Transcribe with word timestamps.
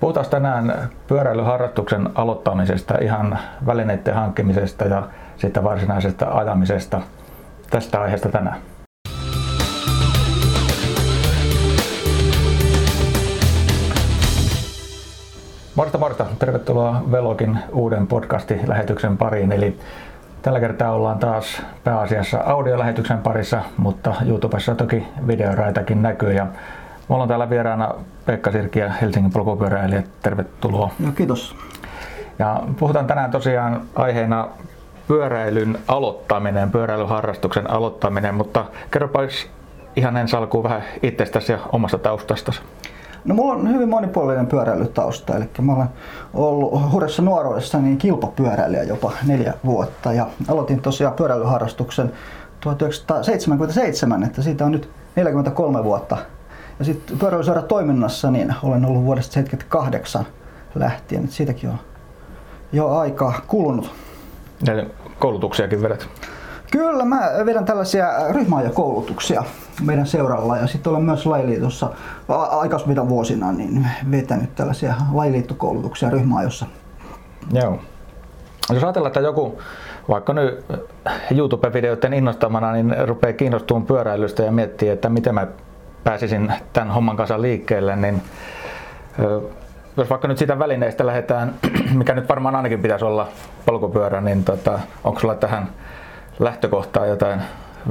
Puhutaan 0.00 0.26
tänään 0.30 0.90
pyöräilyharrastuksen 1.06 2.08
aloittamisesta, 2.14 2.98
ihan 2.98 3.38
välineiden 3.66 4.14
hankkimisesta 4.14 4.84
ja 4.84 5.08
sitten 5.36 5.64
varsinaisesta 5.64 6.26
ajamisesta. 6.30 7.00
Tästä 7.70 8.00
aiheesta 8.00 8.28
tänään. 8.28 8.56
Morta 15.74 15.98
morta, 15.98 16.26
tervetuloa 16.38 17.02
Velogin 17.12 17.58
uuden 17.72 18.06
podcasti-lähetyksen 18.06 19.16
pariin. 19.16 19.52
Eli 19.52 19.78
tällä 20.42 20.60
kertaa 20.60 20.92
ollaan 20.92 21.18
taas 21.18 21.62
pääasiassa 21.84 22.38
audiolähetyksen 22.38 23.18
parissa, 23.18 23.62
mutta 23.76 24.14
YouTubessa 24.26 24.74
toki 24.74 25.06
videoraitakin 25.26 26.02
näkyy. 26.02 26.32
Ja 26.32 26.46
Mulla 27.08 27.22
on 27.22 27.28
täällä 27.28 27.50
vieraana 27.50 27.94
Pekka 28.26 28.52
Sirki 28.52 28.78
ja 28.78 28.92
Helsingin 28.92 29.32
polkupyöräilijä. 29.32 30.02
Tervetuloa. 30.22 30.90
No, 30.98 31.12
kiitos. 31.12 31.56
Ja 32.38 32.62
puhutaan 32.78 33.06
tänään 33.06 33.30
tosiaan 33.30 33.82
aiheena 33.94 34.48
pyöräilyn 35.08 35.78
aloittaminen, 35.88 36.70
pyöräilyharrastuksen 36.70 37.70
aloittaminen, 37.70 38.34
mutta 38.34 38.64
kerropa 38.90 39.20
ihan 39.96 40.16
ensi 40.16 40.36
alkuun 40.36 40.64
vähän 40.64 40.82
itsestäsi 41.02 41.52
ja 41.52 41.58
omasta 41.72 41.98
taustastasi. 41.98 42.60
No 43.24 43.34
mulla 43.34 43.52
on 43.52 43.68
hyvin 43.68 43.88
monipuolinen 43.88 44.46
pyöräilytausta, 44.46 45.36
eli 45.36 45.44
mä 45.62 45.74
olen 45.74 45.88
ollut 46.34 46.92
hurjassa 46.92 47.22
nuoruudessa 47.22 47.78
niin 47.78 47.98
kilpapyöräilijä 47.98 48.82
jopa 48.82 49.12
neljä 49.26 49.54
vuotta 49.64 50.12
ja 50.12 50.26
aloitin 50.48 50.80
tosiaan 50.80 51.14
pyöräilyharrastuksen 51.14 52.12
1977, 52.60 54.22
että 54.22 54.42
siitä 54.42 54.64
on 54.64 54.72
nyt 54.72 54.90
43 55.16 55.84
vuotta 55.84 56.16
ja 56.78 56.84
sitten 56.84 57.18
pyöräilyseura 57.18 57.62
toiminnassa 57.62 58.30
niin 58.30 58.54
olen 58.62 58.84
ollut 58.84 59.04
vuodesta 59.04 59.32
78 59.32 60.26
lähtien, 60.74 61.24
että 61.24 61.36
siitäkin 61.36 61.70
on 61.70 61.78
jo 62.72 62.88
aikaa 62.96 63.40
kulunut. 63.46 63.90
Ja 64.66 64.86
koulutuksiakin 65.18 65.82
vedät? 65.82 66.08
Kyllä, 66.70 67.04
mä 67.04 67.20
vedän 67.46 67.64
tällaisia 67.64 68.08
ryhmäajokoulutuksia 68.30 69.44
meidän 69.84 70.06
seuralla 70.06 70.56
ja 70.56 70.66
sitten 70.66 70.90
olen 70.90 71.02
myös 71.02 71.26
lajiliitossa 71.26 71.90
aikaisemmilla 72.50 73.08
vuosina 73.08 73.52
niin 73.52 73.86
vetänyt 74.10 74.54
tällaisia 74.54 74.94
lajiliittokoulutuksia 75.12 76.10
ryhmäajossa. 76.10 76.66
Joo. 77.52 77.78
Jos 78.72 78.84
ajatellaan, 78.84 79.10
että 79.10 79.20
joku 79.20 79.58
vaikka 80.08 80.32
nyt 80.32 80.64
YouTube-videoiden 81.30 82.14
innostamana 82.14 82.72
niin 82.72 82.94
rupeaa 83.08 83.32
kiinnostumaan 83.32 83.86
pyöräilystä 83.86 84.42
ja 84.42 84.52
miettii, 84.52 84.88
että 84.88 85.08
miten 85.08 85.34
mä 85.34 85.46
pääsisin 86.06 86.52
tämän 86.72 86.90
homman 86.90 87.16
kanssa 87.16 87.42
liikkeelle, 87.42 87.96
niin 87.96 88.22
jos 89.96 90.10
vaikka 90.10 90.28
nyt 90.28 90.38
siitä 90.38 90.58
välineistä 90.58 91.06
lähdetään, 91.06 91.54
mikä 91.98 92.14
nyt 92.14 92.28
varmaan 92.28 92.56
ainakin 92.56 92.82
pitäisi 92.82 93.04
olla 93.04 93.28
polkupyörä, 93.66 94.20
niin 94.20 94.44
tota, 94.44 94.78
onko 95.04 95.20
sulla 95.20 95.34
tähän 95.34 95.68
lähtökohtaan 96.38 97.08
jotain 97.08 97.40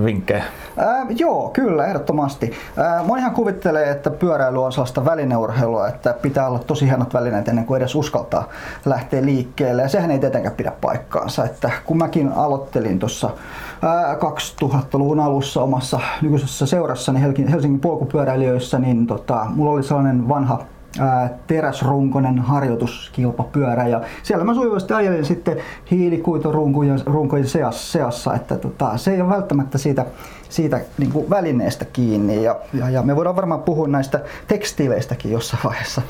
vinkkejä? 0.04 0.44
Ää, 0.78 1.06
joo, 1.10 1.50
kyllä, 1.50 1.86
ehdottomasti. 1.86 2.52
Ää, 2.78 3.04
monihan 3.04 3.32
kuvittelee, 3.32 3.90
että 3.90 4.10
pyöräily 4.10 4.64
on 4.64 4.72
sellaista 4.72 5.06
välineurheilua, 5.06 5.88
että 5.88 6.14
pitää 6.14 6.48
olla 6.48 6.60
tosi 6.60 6.86
hienot 6.86 7.14
välineet 7.14 7.48
ennen 7.48 7.66
kuin 7.66 7.82
edes 7.82 7.96
uskaltaa 7.96 8.50
lähteä 8.86 9.26
liikkeelle. 9.26 9.82
Ja 9.82 9.90
sehän 9.90 10.12
ei 10.12 10.20
tietenkään 10.20 10.56
pidä 10.56 10.72
paikkaansa. 10.82 11.46
Että 11.46 11.72
kun 11.86 11.98
mäkin 11.98 12.32
aloittelin 12.32 13.00
tuossa 13.00 13.30
2000-luvun 14.62 15.20
alussa 15.20 15.62
omassa 15.62 16.00
nykyisessä 16.22 16.66
seurassani 16.66 17.22
Helsingin 17.52 17.80
polkupyöräilijöissä, 17.80 18.80
niin 18.80 19.08
tota, 19.08 19.46
mulla 19.50 19.72
oli 19.72 19.84
sellainen 19.84 20.30
vanha 20.30 20.60
teräsrunkoinen 21.48 22.40
harjoituskilpapyörä 22.40 23.88
ja 23.88 24.02
siellä 24.24 24.44
mä 24.44 24.54
sujuvasti 24.54 24.94
ajelin 24.94 25.26
sitten 25.26 25.58
hiilikuiturunkojen 25.92 27.48
seassa, 27.48 27.92
seassa 27.92 28.34
että 28.34 28.58
tota, 28.58 28.98
se 28.98 29.12
ei 29.12 29.22
ole 29.22 29.30
välttämättä 29.30 29.78
siitä, 29.78 30.06
siitä 30.50 30.80
niin 30.98 31.12
kuin 31.12 31.30
välineestä 31.30 31.86
kiinni 31.86 32.44
ja, 32.44 32.56
ja, 32.74 32.90
ja, 32.90 33.02
me 33.02 33.16
voidaan 33.16 33.36
varmaan 33.36 33.62
puhua 33.62 33.88
näistä 33.88 34.20
tekstiileistäkin 34.48 35.32
jossain 35.32 35.64
vaiheessa. 35.64 36.02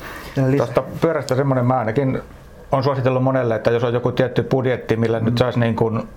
Tuosta 0.56 0.82
pyörästä 1.00 1.34
semmoinen 1.34 1.66
mä 1.66 1.78
ainakin 1.78 2.22
on 2.72 2.84
suositellut 2.84 3.22
monelle, 3.22 3.54
että 3.54 3.70
jos 3.70 3.84
on 3.84 3.94
joku 3.94 4.12
tietty 4.12 4.42
budjetti, 4.42 4.96
millä 4.96 5.18
mm. 5.18 5.24
nyt 5.24 5.38
saisi 5.38 5.60
niin 5.60 5.76
kuin 5.76 6.08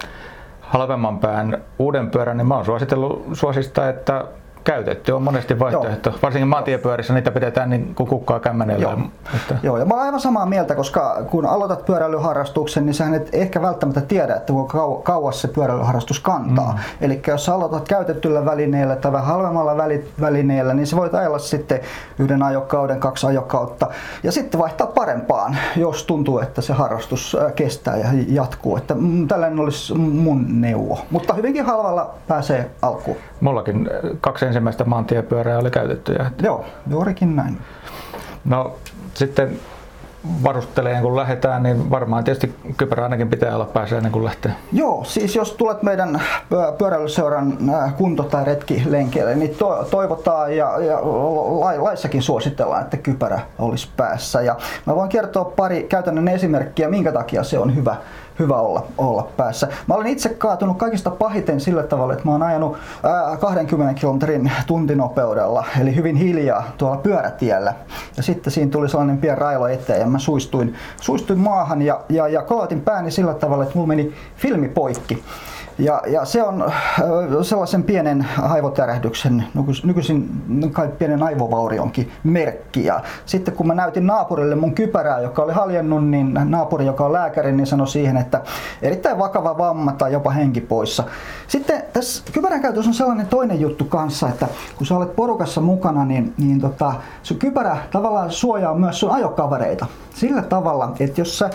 halvemman 0.60 1.18
pään 1.18 1.62
uuden 1.78 2.10
pyörän, 2.10 2.36
niin 2.36 2.48
mä 2.48 2.54
oon 2.54 2.64
suositellut 2.64 3.26
suosista, 3.32 3.88
että 3.88 4.24
käytetty 4.68 5.12
on 5.12 5.22
monesti 5.22 5.58
vaihtoehto. 5.58 6.10
Joo. 6.10 6.18
Varsinkin 6.22 6.48
maantiepyörissä 6.48 7.14
niitä 7.14 7.30
pidetään 7.30 7.70
niin 7.70 7.94
kuin 7.94 8.08
kukkaa 8.08 8.40
kämmenellä. 8.40 8.82
Joo. 8.82 8.98
Että... 9.36 9.56
Joo, 9.62 9.78
ja 9.78 9.84
mä 9.84 9.94
olen 9.94 10.06
aivan 10.06 10.20
samaa 10.20 10.46
mieltä, 10.46 10.74
koska 10.74 11.22
kun 11.30 11.46
aloitat 11.46 11.84
pyöräilyharrastuksen, 11.84 12.86
niin 12.86 12.94
sä 12.94 13.04
et 13.16 13.28
ehkä 13.32 13.62
välttämättä 13.62 14.00
tiedä, 14.00 14.34
että 14.34 14.52
kuinka 14.52 14.78
kauas 15.02 15.40
se 15.40 15.48
pyöräilyharrastus 15.48 16.20
kantaa. 16.20 16.72
Mm. 16.72 16.78
Eli 17.00 17.22
jos 17.26 17.44
sä 17.44 17.54
aloitat 17.54 17.88
käytettyllä 17.88 18.44
välineellä 18.44 18.96
tai 18.96 19.12
vähän 19.12 19.26
halvemmalla 19.26 19.76
välineellä, 20.20 20.74
niin 20.74 20.86
sä 20.86 20.96
voit 20.96 21.14
ajella 21.14 21.38
sitten 21.38 21.80
yhden 22.18 22.42
ajokauden, 22.42 23.00
kaksi 23.00 23.26
ajokautta 23.26 23.86
ja 24.22 24.32
sitten 24.32 24.60
vaihtaa 24.60 24.86
parempaan, 24.86 25.56
jos 25.76 26.04
tuntuu, 26.04 26.38
että 26.38 26.62
se 26.62 26.72
harrastus 26.72 27.36
kestää 27.56 27.96
ja 27.96 28.08
jatkuu. 28.28 28.76
Että 28.76 28.96
tällainen 29.28 29.60
olisi 29.60 29.94
mun 29.94 30.60
neuvo. 30.60 30.98
Mutta 31.10 31.34
hyvinkin 31.34 31.64
halvalla 31.64 32.14
pääsee 32.28 32.70
alkuun. 32.82 33.16
Mullakin 33.40 33.90
kaksi 34.20 34.46
ensimmäistä 34.46 34.84
maantiepyörää 34.84 35.58
oli 35.58 35.70
käytetty. 35.70 36.12
Että... 36.12 36.46
Joo, 36.46 36.64
juurikin 36.90 37.36
näin. 37.36 37.58
No 38.44 38.76
sitten 39.14 39.58
varusteleen 40.44 41.02
kun 41.02 41.16
lähdetään, 41.16 41.62
niin 41.62 41.90
varmaan 41.90 42.24
tietysti 42.24 42.54
kypärä 42.76 43.02
ainakin 43.02 43.28
pitää 43.28 43.54
olla 43.54 43.64
päässä 43.64 43.96
ennen 43.96 44.12
kuin 44.12 44.24
lähtee. 44.24 44.52
Joo, 44.72 45.04
siis 45.04 45.36
jos 45.36 45.52
tulet 45.52 45.82
meidän 45.82 46.22
pyöräilyseuran 46.78 47.58
äh, 47.74 47.94
kunto- 47.96 48.22
tai 48.22 48.44
retkilenkeille, 48.44 49.34
niin 49.34 49.54
to- 49.54 49.84
toivotaan 49.90 50.56
ja, 50.56 50.78
ja 50.78 50.98
laissakin 51.78 52.22
suositellaan, 52.22 52.82
että 52.82 52.96
kypärä 52.96 53.40
olisi 53.58 53.88
päässä. 53.96 54.40
Ja 54.40 54.56
mä 54.86 54.96
voin 54.96 55.08
kertoa 55.08 55.44
pari 55.44 55.82
käytännön 55.82 56.28
esimerkkiä, 56.28 56.88
minkä 56.88 57.12
takia 57.12 57.42
se 57.42 57.58
on 57.58 57.76
hyvä 57.76 57.96
hyvä 58.38 58.56
olla, 58.56 58.86
olla 58.98 59.28
päässä. 59.36 59.68
Mä 59.86 59.94
olen 59.94 60.06
itse 60.06 60.28
kaatunut 60.28 60.78
kaikista 60.78 61.10
pahiten 61.10 61.60
sillä 61.60 61.82
tavalla, 61.82 62.12
että 62.12 62.24
mä 62.24 62.30
oon 62.32 62.42
ajanut 62.42 62.78
ää, 63.02 63.36
20 63.36 64.00
kilometrin 64.00 64.52
tuntinopeudella, 64.66 65.64
eli 65.80 65.94
hyvin 65.94 66.16
hiljaa 66.16 66.64
tuolla 66.78 66.96
pyörätiellä. 66.96 67.74
Ja 68.16 68.22
sitten 68.22 68.52
siinä 68.52 68.70
tuli 68.70 68.88
sellainen 68.88 69.18
pieni 69.18 69.38
railo 69.38 69.68
eteen 69.68 70.00
ja 70.00 70.06
mä 70.06 70.18
suistuin, 70.18 70.74
suistuin 71.00 71.38
maahan 71.38 71.82
ja, 71.82 72.00
ja, 72.08 72.28
ja 72.28 72.42
kolotin 72.42 72.80
pääni 72.80 73.10
sillä 73.10 73.34
tavalla, 73.34 73.64
että 73.64 73.74
mulla 73.74 73.88
meni 73.88 74.14
filmi 74.36 74.68
poikki. 74.68 75.22
Ja, 75.78 76.02
ja 76.06 76.24
se 76.24 76.42
on 76.42 76.72
sellaisen 77.42 77.82
pienen 77.82 78.26
aivotärähdyksen, 78.42 79.44
nykyisin 79.84 80.28
kai 80.72 80.88
pienen 80.88 81.22
aivovaurionkin 81.22 82.10
merkki. 82.24 82.84
Ja 82.84 83.00
sitten 83.26 83.54
kun 83.54 83.66
mä 83.66 83.74
näytin 83.74 84.06
naapurille 84.06 84.54
mun 84.54 84.74
kypärää, 84.74 85.20
joka 85.20 85.42
oli 85.42 85.52
haljennut, 85.52 86.06
niin 86.08 86.38
naapuri, 86.44 86.86
joka 86.86 87.04
on 87.04 87.12
lääkäri, 87.12 87.52
niin 87.52 87.66
sanoi 87.66 87.88
siihen, 87.88 88.16
että 88.16 88.40
erittäin 88.82 89.18
vakava 89.18 89.58
vamma 89.58 89.92
tai 89.92 90.12
jopa 90.12 90.30
henki 90.30 90.60
poissa. 90.60 91.04
Sitten 91.48 91.82
tässä 91.92 92.22
kypärän 92.32 92.62
käytössä 92.62 92.90
on 92.90 92.94
sellainen 92.94 93.26
toinen 93.26 93.60
juttu 93.60 93.84
kanssa, 93.84 94.28
että 94.28 94.48
kun 94.76 94.86
sä 94.86 94.96
olet 94.96 95.16
porukassa 95.16 95.60
mukana, 95.60 96.04
niin, 96.04 96.34
niin 96.38 96.60
tota, 96.60 96.94
sun 97.22 97.36
kypärä 97.36 97.76
tavallaan 97.92 98.30
suojaa 98.30 98.74
myös 98.74 99.00
sun 99.00 99.10
ajokavereita. 99.10 99.86
Sillä 100.14 100.42
tavalla, 100.42 100.92
että 101.00 101.20
jos 101.20 101.38
sä 101.38 101.50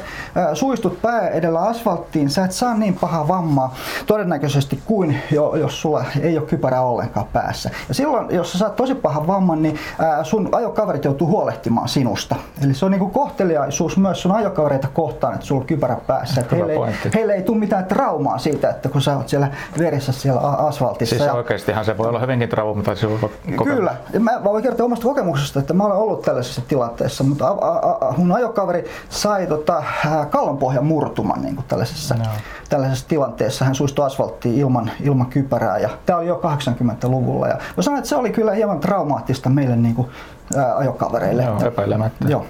suistut 0.53 1.01
pää 1.01 1.27
edellä 1.29 1.61
asfalttiin, 1.61 2.29
sä 2.29 2.45
et 2.45 2.51
saa 2.51 2.73
niin 2.73 2.93
paha 2.93 3.27
vammaa 3.27 3.75
todennäköisesti 4.13 4.79
kuin 4.85 5.17
jo, 5.31 5.55
jos 5.55 5.81
sulla 5.81 6.05
ei 6.21 6.37
ole 6.37 6.47
kypärää 6.47 6.81
ollenkaan 6.81 7.25
päässä. 7.33 7.69
Ja 7.87 7.93
silloin, 7.93 8.35
jos 8.35 8.51
sä 8.51 8.57
saat 8.57 8.75
tosi 8.75 8.95
pahan 8.95 9.27
vamman, 9.27 9.61
niin 9.61 9.79
sun 10.23 10.49
ajokaverit 10.51 11.05
joutuu 11.05 11.27
huolehtimaan 11.27 11.87
sinusta. 11.89 12.35
Eli 12.63 12.73
se 12.73 12.85
on 12.85 12.91
niinku 12.91 13.09
kohteliaisuus 13.09 13.97
myös 13.97 14.21
sun 14.21 14.31
ajokavereita 14.31 14.87
kohtaan, 14.87 15.33
että 15.33 15.45
sulla 15.45 15.61
on 15.61 15.67
kypärä 15.67 15.97
päässä. 16.07 16.41
Että 16.41 16.55
heille, 16.55 16.73
ei, 16.73 16.79
heille 17.13 17.33
ei 17.33 17.41
tule 17.41 17.57
mitään 17.57 17.85
traumaa 17.85 18.37
siitä, 18.37 18.69
että 18.69 18.89
kun 18.89 19.01
sä 19.01 19.17
oot 19.17 19.29
siellä 19.29 19.47
verissä 19.79 20.11
siellä 20.11 20.41
asfaltissa. 20.41 21.15
Siis 21.15 21.27
ja... 21.27 21.33
oikeastihan 21.33 21.85
se 21.85 21.97
voi 21.97 22.07
olla 22.07 22.19
hyvinkin 22.19 22.49
traumataiselta 22.49 23.29
Kyllä. 23.63 23.95
Ja 24.13 24.19
mä 24.19 24.43
voin 24.43 24.63
kertoa 24.63 24.85
omasta 24.85 25.03
kokemuksesta, 25.03 25.59
että 25.59 25.73
mä 25.73 25.83
olen 25.83 25.97
ollut 25.97 26.21
tällaisessa 26.21 26.61
tilanteessa, 26.67 27.23
mutta 27.23 27.47
a, 27.47 27.51
a, 27.51 27.97
a, 28.07 28.13
mun 28.17 28.31
ajokaveri 28.31 28.85
sai 29.09 29.47
tota, 29.47 29.83
kallonpohjan 30.29 30.85
murtuman 30.85 31.41
niin 31.41 31.55
kuin 31.55 31.65
tällaisessa, 31.67 32.15
no. 32.15 32.23
tällaisessa 32.69 33.07
tilanteessa. 33.07 33.65
Hän 33.65 33.75
suistui 33.75 34.02
asfalttiin 34.05 34.55
ilman, 34.55 34.91
ilman 35.03 35.27
kypärää 35.27 35.77
ja 35.77 35.89
tämä 36.05 36.19
oli 36.19 36.27
jo 36.27 36.41
80-luvulla. 36.43 37.47
Ja 37.47 37.57
mä 37.77 37.83
sanoin, 37.83 37.97
että 37.97 38.09
se 38.09 38.15
oli 38.15 38.29
kyllä 38.29 38.51
hieman 38.51 38.79
traumaattista 38.79 39.49
meille 39.49 39.75
niin 39.75 39.95
kuin, 39.95 40.07
ää, 40.57 40.77
ajokavereille. 40.77 41.43
Joo, 41.43 41.65
epäilemättä. 41.65 42.27
Joo 42.27 42.45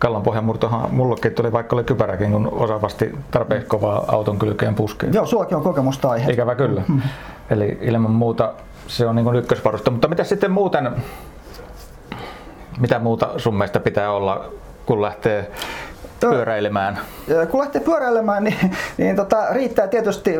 kallon 0.00 0.22
pohjamurtohan 0.22 0.94
mullekin 0.94 1.34
tuli 1.34 1.52
vaikka 1.52 1.76
oli 1.76 1.84
kypäräkin, 1.84 2.30
kun 2.30 2.48
osavasti 2.52 3.18
tarpeeksi 3.30 3.66
kovaa 3.66 4.04
auton 4.08 4.38
kylkeen 4.38 4.74
puskeen. 4.74 5.14
Joo, 5.14 5.26
sullakin 5.26 5.56
on 5.56 5.62
kokemusta 5.62 6.10
aihe. 6.10 6.32
Ikävä 6.32 6.54
kyllä. 6.54 6.82
Mm. 6.88 7.00
Eli 7.50 7.78
ilman 7.80 8.10
muuta 8.10 8.52
se 8.86 9.06
on 9.06 9.16
niin 9.16 9.36
ykkösvarusta. 9.36 9.90
Mutta 9.90 10.08
mitä 10.08 10.24
sitten 10.24 10.50
muuten, 10.50 10.90
mitä 12.78 12.98
muuta 12.98 13.28
sun 13.36 13.54
mielestä 13.54 13.80
pitää 13.80 14.12
olla, 14.12 14.44
kun 14.86 15.02
lähtee 15.02 15.50
pyöräilemään? 16.20 16.98
Kun 17.50 17.60
lähtee 17.60 17.80
pyöräilemään, 17.80 18.44
niin, 18.44 18.76
niin 18.98 19.16
tota, 19.16 19.46
riittää 19.50 19.88
tietysti 19.88 20.34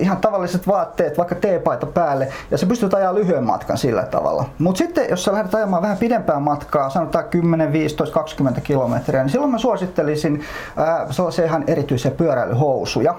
ihan 0.00 0.16
tavalliset 0.16 0.66
vaatteet, 0.66 1.18
vaikka 1.18 1.34
teepaita 1.34 1.86
päälle, 1.86 2.28
ja 2.50 2.58
se 2.58 2.66
pystyy 2.66 2.88
ajaa 2.92 3.14
lyhyen 3.14 3.44
matkan 3.44 3.78
sillä 3.78 4.02
tavalla. 4.02 4.44
Mutta 4.58 4.78
sitten, 4.78 5.06
jos 5.10 5.24
sä 5.24 5.32
lähdet 5.32 5.54
ajamaan 5.54 5.82
vähän 5.82 5.96
pidempää 5.98 6.40
matkaa, 6.40 6.90
sanotaan 6.90 7.24
10, 7.24 7.72
15, 7.72 8.14
20 8.14 8.60
kilometriä, 8.60 9.22
niin 9.22 9.30
silloin 9.30 9.52
mä 9.52 9.58
suosittelisin 9.58 10.44
ää, 10.76 11.06
sellaisia 11.10 11.44
ihan 11.44 11.64
erityisiä 11.66 12.10
pyöräilyhousuja. 12.10 13.14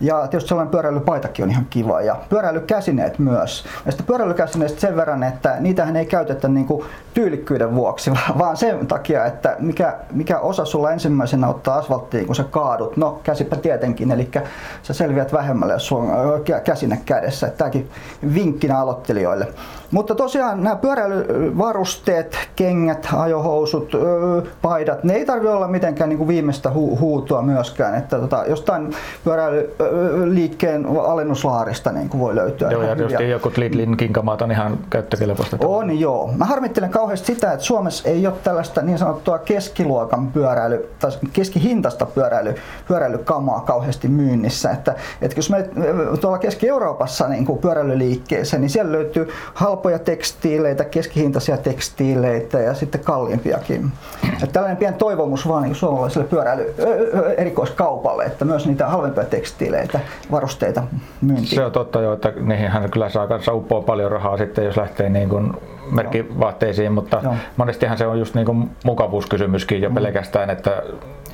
Ja 0.00 0.26
tietysti 0.26 0.48
sellainen 0.48 0.70
pyöräilypaitakin 0.70 1.42
on 1.42 1.50
ihan 1.50 1.66
kiva 1.70 2.00
ja 2.00 2.16
pyöräilykäsineet 2.28 3.18
myös. 3.18 3.64
Ja 3.86 3.92
sitten 3.92 4.06
pyöräilykäsineistä 4.06 4.80
sen 4.80 4.96
verran, 4.96 5.22
että 5.22 5.56
niitähän 5.60 5.96
ei 5.96 6.06
käytetä 6.06 6.48
niin 6.48 6.66
kuin 6.66 6.86
tyylikkyyden 7.14 7.74
vuoksi, 7.74 8.10
vaan 8.38 8.56
sen 8.56 8.86
takia, 8.86 9.24
että 9.24 9.56
mikä, 9.58 9.96
mikä 10.12 10.38
osa 10.38 10.64
sulla 10.64 10.92
ensimmäisenä 10.92 11.48
ottaa 11.48 11.76
asfalttiin, 11.76 12.26
kun 12.26 12.34
sä 12.34 12.44
kaadut. 12.44 12.96
No 12.96 13.20
käsipä 13.22 13.56
tietenkin, 13.56 14.10
eli 14.10 14.30
sä 14.82 14.94
selviät 14.94 15.32
vähemmälle, 15.32 15.72
jos 15.72 15.86
sulla 15.86 16.02
on 16.02 16.44
käsine 16.64 17.00
kädessä. 17.04 17.48
Tämäkin 17.48 17.90
vinkkinä 18.34 18.78
aloittelijoille. 18.78 19.48
Mutta 19.90 20.14
tosiaan 20.14 20.62
nämä 20.62 20.76
pyöräilyvarusteet, 20.76 22.36
kengät, 22.56 23.08
ajohousut, 23.16 23.92
paidat, 24.62 25.04
ne 25.04 25.14
ei 25.14 25.26
tarvitse 25.26 25.50
olla 25.50 25.68
mitenkään 25.68 26.08
niin 26.08 26.18
kuin 26.18 26.28
viimeistä 26.28 26.68
hu- 26.68 27.00
huutoa 27.00 27.42
myöskään. 27.42 27.94
Että 27.94 28.18
tota, 28.18 28.44
jostain 28.48 28.94
pyöräilyliikkeen 29.90 30.86
alennuslaarista 30.86 31.92
niin 31.92 32.08
kuin 32.08 32.20
voi 32.20 32.34
löytyä. 32.34 32.70
Joo, 32.70 32.82
ja 32.82 32.94
just 32.94 33.20
joku 33.30 33.52
Lidlin 33.56 33.96
kinkamaat 33.96 34.42
on 34.42 34.50
ihan 34.50 34.78
käyttökelpoista. 34.90 35.56
On 35.60 36.00
joo. 36.00 36.30
Mä 36.36 36.44
harmittelen 36.44 36.90
kauheasti 36.90 37.26
sitä, 37.26 37.52
että 37.52 37.64
Suomessa 37.64 38.08
ei 38.08 38.26
ole 38.26 38.34
tällaista 38.44 38.82
niin 38.82 38.98
sanottua 38.98 39.38
keskiluokan 39.38 40.26
pyöräily, 40.32 40.88
tai 40.98 41.10
keskihintasta 41.32 42.06
pyöräily, 42.06 42.54
pyöräilykamaa 42.88 43.60
kauheasti 43.60 44.08
myynnissä. 44.08 44.70
Että, 44.70 44.94
että 45.22 45.38
jos 45.38 45.50
me 45.50 45.68
tuolla 46.20 46.38
Keski-Euroopassa 46.38 47.28
niin 47.28 47.46
kuin 47.46 47.58
pyöräilyliikkeeseen, 47.58 48.60
niin 48.60 48.70
siellä 48.70 48.92
löytyy 48.92 49.28
halpoja 49.54 49.98
tekstiileitä, 49.98 50.84
keskihintaisia 50.84 51.56
tekstiileitä 51.56 52.58
ja 52.58 52.74
sitten 52.74 53.00
kalliimpiakin. 53.00 53.92
Että 54.32 54.46
tällainen 54.46 54.76
pieni 54.76 54.96
toivomus 54.96 55.48
vaan 55.48 55.62
niin 55.62 55.74
suomalaiselle 55.74 56.26
pyöräily 56.26 56.74
erikoiskaupalle, 57.36 58.24
että 58.24 58.44
myös 58.44 58.66
niitä 58.66 58.86
halvempia 58.86 59.24
tekstiileitä, 59.76 60.00
varusteita 60.30 60.82
myyntiin. 61.20 61.54
Se 61.54 61.64
on 61.64 61.72
totta 61.72 62.00
jo, 62.00 62.12
että 62.12 62.32
niihin 62.40 62.70
kyllä 62.90 63.08
saa 63.08 63.26
kanssa 63.26 63.52
uppoa 63.52 63.82
paljon 63.82 64.10
rahaa 64.10 64.36
sitten, 64.36 64.64
jos 64.64 64.76
lähtee 64.76 65.08
niin 65.08 65.28
kuin 65.28 65.52
merkkivaatteisiin, 65.90 66.92
mutta 66.92 67.20
Joo. 67.22 67.34
monestihan 67.56 67.98
se 67.98 68.06
on 68.06 68.18
just 68.18 68.34
niin 68.34 68.46
kuin 68.46 68.70
mukavuuskysymyskin 68.84 69.82
jo 69.82 69.88
mm. 69.88 69.94
pelkästään, 69.94 70.50
että 70.50 70.82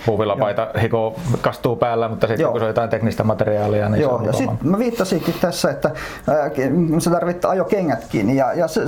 puuvillapaita 0.06 0.68
hiko 0.82 1.16
kastuu 1.40 1.76
päällä, 1.76 2.08
mutta 2.08 2.26
sitten 2.26 2.44
Joo. 2.44 2.52
kun 2.52 2.60
se 2.60 2.64
on 2.64 2.68
jotain 2.68 2.90
teknistä 2.90 3.24
materiaalia, 3.24 3.88
niin 3.88 4.02
Joo, 4.02 4.10
se 4.10 4.16
on 4.16 4.24
ja 4.24 4.32
sitten 4.32 4.56
mä 4.62 4.78
viittasinkin 4.78 5.34
tässä, 5.40 5.70
että 5.70 5.90
äh, 6.28 6.50
sä 6.98 7.10
tarvitset 7.10 7.44
ajokengätkin 7.44 8.36
ja, 8.36 8.52
ja 8.52 8.68
se, 8.68 8.80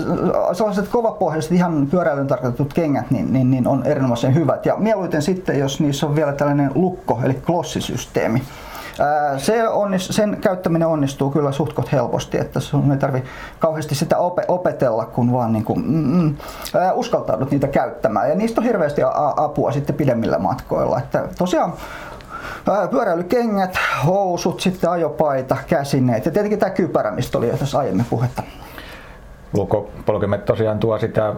sellaiset 0.52 0.88
kovapohjaiset 0.88 1.52
ihan 1.52 1.86
pyöräilyn 1.90 2.26
tarkoitetut 2.26 2.74
kengät 2.74 3.10
niin, 3.10 3.32
niin, 3.32 3.50
niin 3.50 3.66
on 3.66 3.86
erinomaisen 3.86 4.34
hyvät 4.34 4.66
ja 4.66 4.76
mieluiten 4.76 5.22
sitten, 5.22 5.58
jos 5.58 5.80
niissä 5.80 6.06
on 6.06 6.16
vielä 6.16 6.32
tällainen 6.32 6.70
lukko 6.74 7.20
eli 7.24 7.34
klossisysteemi. 7.34 8.42
Se 9.36 9.68
onnis, 9.68 10.08
sen 10.08 10.38
käyttäminen 10.40 10.88
onnistuu 10.88 11.30
kyllä 11.30 11.52
suhtkot 11.52 11.92
helposti, 11.92 12.38
että 12.38 12.60
sun 12.60 12.92
ei 12.92 12.98
tarvi 12.98 13.22
kauheasti 13.58 13.94
sitä 13.94 14.16
opetella, 14.48 15.04
kun 15.04 15.32
vaan 15.32 15.52
niin 15.52 15.64
kuin, 15.64 15.78
mm, 15.86 16.22
mm, 16.22 16.36
uskaltaudut 16.94 17.50
niitä 17.50 17.68
käyttämään. 17.68 18.28
Ja 18.28 18.34
niistä 18.34 18.60
on 18.60 18.66
hirveästi 18.66 19.02
apua 19.36 19.72
sitten 19.72 19.96
pidemmillä 19.96 20.38
matkoilla. 20.38 20.98
Että 20.98 21.28
tosiaan 21.38 21.72
pyöräilykengät, 22.90 23.78
housut, 24.06 24.60
sitten 24.60 24.90
ajopaita, 24.90 25.56
käsineet 25.66 26.24
ja 26.24 26.30
tietenkin 26.30 26.58
tämä 26.58 26.70
kypärä, 26.70 27.10
mistä 27.10 27.38
oli 27.38 27.48
jo 27.48 27.56
tässä 27.56 27.78
aiemmin 27.78 28.06
puhetta. 28.10 28.42
Lukopolkimet 29.52 30.44
tosiaan 30.44 30.78
tuo 30.78 30.98
sitä 30.98 31.34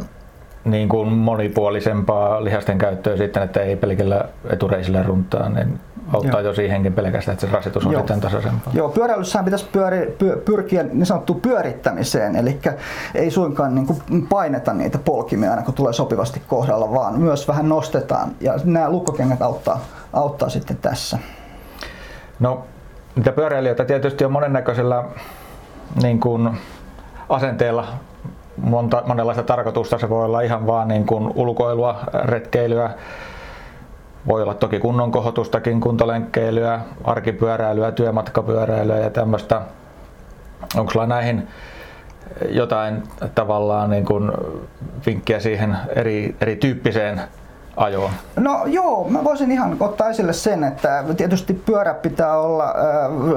niin 0.64 0.88
kuin 0.88 1.08
monipuolisempaa 1.08 2.44
lihasten 2.44 2.78
käyttöä 2.78 3.16
sitten, 3.16 3.42
että 3.42 3.60
ei 3.60 3.76
pelkillä 3.76 4.24
etureisillä 4.50 5.02
runtaa, 5.02 5.48
niin 5.48 5.80
auttaa 6.14 6.40
Joo. 6.40 6.50
jo 6.50 6.54
siihenkin 6.54 6.92
pelkästään, 6.92 7.32
että 7.32 7.46
se 7.46 7.52
rasitus 7.52 7.86
on 7.86 7.92
Joo. 7.92 8.00
sitten 8.00 8.20
tasaisempaa. 8.20 8.72
Joo, 8.76 8.88
pyöräilyssähän 8.88 9.44
pitäisi 9.44 9.68
pyöri, 9.72 10.16
pyö, 10.18 10.36
pyrkiä 10.36 10.82
niin 10.82 11.06
sanottuun 11.06 11.40
pyörittämiseen, 11.40 12.36
eli 12.36 12.58
ei 13.14 13.30
suinkaan 13.30 13.74
niin 13.74 13.86
kuin 13.86 14.26
paineta 14.28 14.74
niitä 14.74 14.98
polkimia 14.98 15.50
aina 15.50 15.62
kun 15.62 15.74
tulee 15.74 15.92
sopivasti 15.92 16.42
kohdalla, 16.46 16.92
vaan 16.92 17.20
myös 17.20 17.48
vähän 17.48 17.68
nostetaan 17.68 18.30
ja 18.40 18.54
nämä 18.64 18.90
lukkokengät 18.90 19.42
auttaa, 19.42 19.80
auttaa 20.12 20.48
sitten 20.48 20.76
tässä. 20.76 21.18
No, 22.40 22.64
niitä 23.16 23.32
pyöräilijöitä 23.32 23.84
tietysti 23.84 24.24
on 24.24 24.32
monennäköisellä 24.32 25.04
niin 26.02 26.20
kuin 26.20 26.50
asenteella 27.28 27.86
monta, 28.56 29.02
monenlaista 29.06 29.42
tarkoitusta. 29.42 29.98
Se 29.98 30.08
voi 30.08 30.24
olla 30.24 30.40
ihan 30.40 30.66
vaan 30.66 30.88
niin 30.88 31.06
kuin 31.06 31.32
ulkoilua, 31.34 32.00
retkeilyä, 32.24 32.90
voi 34.28 34.42
olla 34.42 34.54
toki 34.54 34.78
kunnon 34.78 35.12
kohotustakin, 35.12 35.80
kuntolenkkeilyä, 35.80 36.80
arkipyöräilyä, 37.04 37.92
työmatkapyöräilyä 37.92 38.98
ja 38.98 39.10
tämmöistä. 39.10 39.62
Onko 40.76 40.92
sulla 40.92 41.06
näihin 41.06 41.48
jotain 42.48 43.02
tavallaan 43.34 43.90
niin 43.90 44.04
kuin 44.04 44.32
vinkkiä 45.06 45.40
siihen 45.40 45.76
eri, 45.96 46.36
erityyppiseen 46.40 47.20
ajoon? 47.76 48.10
No 48.36 48.62
joo, 48.66 49.06
mä 49.08 49.24
voisin 49.24 49.52
ihan 49.52 49.76
ottaa 49.80 50.08
esille 50.08 50.32
sen, 50.32 50.64
että 50.64 51.04
tietysti 51.16 51.54
pyörä 51.54 51.94
pitää 51.94 52.38
olla 52.38 52.74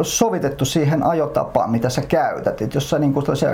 sovitettu 0.01 0.65
siihen 0.65 1.03
ajotapaan, 1.03 1.71
mitä 1.71 1.89
sä 1.89 2.01
käytät. 2.01 2.61
Et 2.61 2.73
jos 2.73 2.89
sä 2.89 2.99
niin 2.99 3.13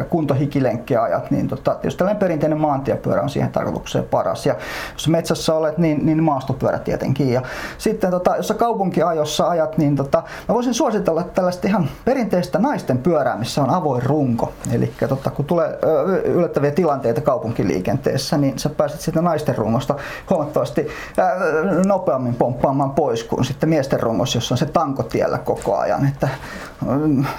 kuntohikilenkkiä 0.09 1.01
ajat, 1.01 1.31
niin 1.31 1.47
tota, 1.47 1.75
tietysti 1.75 1.97
tällainen 1.97 2.19
perinteinen 2.19 2.59
maantiepyörä 2.59 3.21
on 3.21 3.29
siihen 3.29 3.51
tarkoitukseen 3.51 4.05
paras. 4.05 4.45
Ja 4.45 4.55
jos 4.93 5.07
metsässä 5.07 5.53
olet, 5.53 5.77
niin, 5.77 6.05
niin 6.05 6.23
maastopyörä 6.23 6.79
tietenkin. 6.79 7.31
Ja 7.31 7.41
sitten 7.77 8.11
tota, 8.11 8.35
jos 8.35 8.47
sä 8.47 8.53
kaupunkiajossa 8.53 9.47
ajat, 9.47 9.77
niin 9.77 9.95
tota, 9.95 10.23
mä 10.47 10.55
voisin 10.55 10.73
suositella 10.73 11.23
tällaista 11.23 11.67
ihan 11.67 11.89
perinteistä 12.05 12.59
naisten 12.59 12.97
pyörää, 12.97 13.37
missä 13.37 13.61
on 13.61 13.69
avoin 13.69 14.03
runko. 14.03 14.51
Eli 14.71 14.93
tota, 15.09 15.29
kun 15.29 15.45
tulee 15.45 15.79
yllättäviä 16.23 16.71
tilanteita 16.71 17.21
kaupunkiliikenteessä, 17.21 18.37
niin 18.37 18.59
sä 18.59 18.69
pääset 18.69 19.01
siitä 19.01 19.21
naisten 19.21 19.57
rungosta 19.57 19.95
huomattavasti 20.29 20.74
huomattavasti 20.75 21.87
nopeammin 21.87 22.35
pomppaamaan 22.35 22.91
pois 22.91 23.23
kuin 23.23 23.45
sitten 23.45 23.69
miesten 23.69 23.99
rungos, 23.99 24.35
jossa 24.35 24.53
on 24.53 24.57
se 24.57 24.65
tanko 24.65 25.03
tiellä 25.03 25.37
koko 25.37 25.77
ajan. 25.77 26.07
Että, 26.07 26.29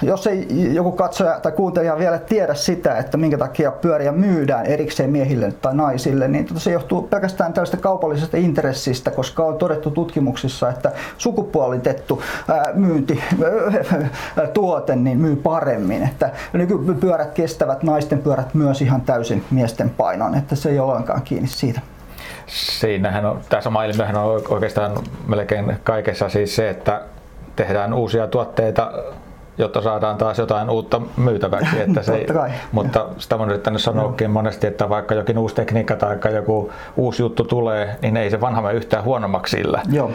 jos 0.01 0.27
ei 0.27 0.47
joku 0.75 0.91
katsoja 0.91 1.39
tai 1.39 1.51
kuuntelija 1.51 1.97
vielä 1.97 2.17
tiedä 2.17 2.53
sitä, 2.53 2.97
että 2.97 3.17
minkä 3.17 3.37
takia 3.37 3.71
pyöriä 3.71 4.11
myydään 4.11 4.65
erikseen 4.65 5.09
miehille 5.09 5.51
tai 5.51 5.75
naisille, 5.75 6.27
niin 6.27 6.45
tota 6.45 6.59
se 6.59 6.71
johtuu 6.71 7.01
pelkästään 7.01 7.53
tällaista 7.53 7.77
kaupallisesta 7.77 8.37
intressistä, 8.37 9.11
koska 9.11 9.43
on 9.43 9.57
todettu 9.57 9.91
tutkimuksissa, 9.91 10.69
että 10.69 10.91
sukupuolitettu 11.17 12.21
myynti 12.73 13.23
tuote 14.53 14.95
niin 14.95 15.17
myy 15.17 15.35
paremmin. 15.35 16.03
Että 16.03 16.31
nykypyörät 16.53 17.31
kestävät 17.31 17.83
naisten 17.83 18.19
pyörät 18.19 18.53
myös 18.53 18.81
ihan 18.81 19.01
täysin 19.01 19.43
miesten 19.51 19.89
painon, 19.89 20.35
että 20.35 20.55
se 20.55 20.69
ei 20.69 20.79
ole 20.79 20.91
ollenkaan 20.91 21.21
kiinni 21.21 21.47
siitä 21.47 21.81
siinähän 22.47 23.25
on, 23.25 23.41
tämä 23.49 23.61
sama 23.61 23.83
ilmiöhän 23.83 24.15
on 24.15 24.41
oikeastaan 24.49 24.91
melkein 25.27 25.77
kaikessa 25.83 26.29
siis 26.29 26.55
se, 26.55 26.69
että 26.69 27.01
tehdään 27.55 27.93
uusia 27.93 28.27
tuotteita 28.27 28.91
jotta 29.57 29.81
saadaan 29.81 30.17
taas 30.17 30.37
jotain 30.37 30.69
uutta 30.69 31.01
myytäväksi. 31.17 31.81
Että 31.81 32.01
se, 32.01 32.25
mutta 32.71 33.05
sitä 33.17 33.35
on 33.35 33.49
yrittänyt 33.49 33.81
sanoakin 33.81 34.31
monesti, 34.31 34.67
että 34.67 34.89
vaikka 34.89 35.15
jokin 35.15 35.37
uusi 35.37 35.55
tekniikka 35.55 35.95
tai 35.95 36.35
joku 36.35 36.71
uusi 36.97 37.21
juttu 37.21 37.43
tulee, 37.43 37.95
niin 38.01 38.17
ei 38.17 38.29
se 38.29 38.41
vanha 38.41 38.61
mene 38.61 38.73
yhtään 38.73 39.03
huonommaksi 39.03 39.57
sillä. 39.57 39.81
Joo. 39.91 40.11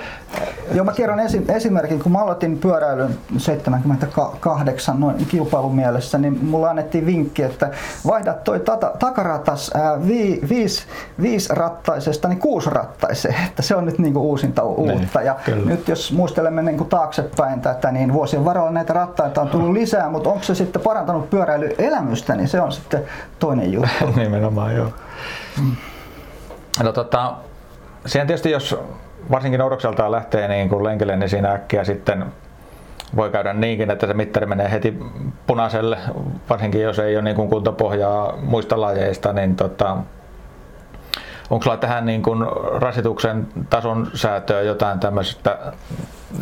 Joo, 0.75 0.85
mä 0.85 0.93
kerron 0.93 1.21
esi- 1.21 1.45
esimerkin. 1.49 2.01
Kun 2.01 2.13
mä 2.13 2.19
aloitin 2.19 2.59
pyöräilyn 2.59 3.19
78 3.39 5.01
noin 5.01 5.27
kilpailun 5.27 5.75
mielessä, 5.75 6.19
niin 6.19 6.45
mulla 6.45 6.71
annettiin 6.71 7.07
vinkki, 7.07 7.43
että 7.43 7.71
vaihda 8.07 8.35
toi 8.35 8.61
tata, 8.61 8.93
takaratas 8.99 9.71
ää, 9.75 10.07
vi, 10.07 10.41
viis, 10.49 10.87
viisrattaisesta 11.23 12.29
niin 12.29 12.39
kuusrattaiseen, 12.39 13.35
että 13.49 13.63
se 13.63 13.77
on 13.77 13.87
nyt 13.87 13.99
niinku 13.99 14.21
uusinta 14.21 14.63
uutta. 14.63 15.19
Niin, 15.19 15.27
ja 15.27 15.37
kyllä. 15.45 15.67
nyt 15.67 15.89
jos 15.89 16.13
muistelemme 16.13 16.63
niinku 16.63 16.85
taaksepäin 16.85 17.61
tätä, 17.61 17.93
niin 17.93 18.13
vuosien 18.13 18.45
varrella 18.45 18.71
näitä 18.71 18.93
rattaita 18.93 19.32
että 19.33 19.41
on 19.41 19.49
tullut 19.49 19.73
lisää, 19.73 20.11
mutta 20.11 20.31
onko 20.31 20.43
se 20.43 20.55
sitten 20.55 20.83
parantanut 20.83 21.31
pyöräilyelämystä, 21.31 22.35
niin 22.35 22.49
se 22.49 22.61
on 22.61 22.73
sitten 22.73 23.05
toinen 23.39 23.73
juttu. 23.73 24.07
Nimenomaan, 24.17 24.77
joo. 24.77 24.89
No 26.83 26.93
tota, 26.93 27.35
siihen 28.07 28.27
tietysti 28.27 28.51
jos 28.51 28.79
varsinkin 29.31 29.61
oudokseltaan 29.61 30.13
lähtee 30.13 30.49
niin 30.49 30.69
kuin 30.69 30.85
lenkille, 30.85 31.17
niin 31.17 31.29
siinä 31.29 31.53
äkkiä 31.53 31.85
sitten 31.85 32.25
voi 33.17 33.31
käydä 33.31 33.53
niinkin, 33.53 33.91
että 33.91 34.07
se 34.07 34.15
mittari 34.15 34.47
menee 34.47 34.71
heti 34.71 34.99
punaiselle, 35.47 35.99
varsinkin 36.51 36.83
jos 36.83 36.99
ei 36.99 37.17
ole 37.17 37.23
niin 37.23 37.37
kuin 37.37 37.49
kuntopohjaa 37.49 38.37
muista 38.37 38.81
lajeista, 38.81 39.33
niin 39.33 39.57
tota, 39.57 39.97
onko 41.51 41.63
sulla 41.63 41.77
tähän 41.77 42.07
niin 42.07 42.23
kuin 42.23 42.47
rasituksen 42.81 43.47
tason 43.71 44.11
säätöä 44.15 44.61
jotain 44.61 45.01
tämmöistä 45.01 45.59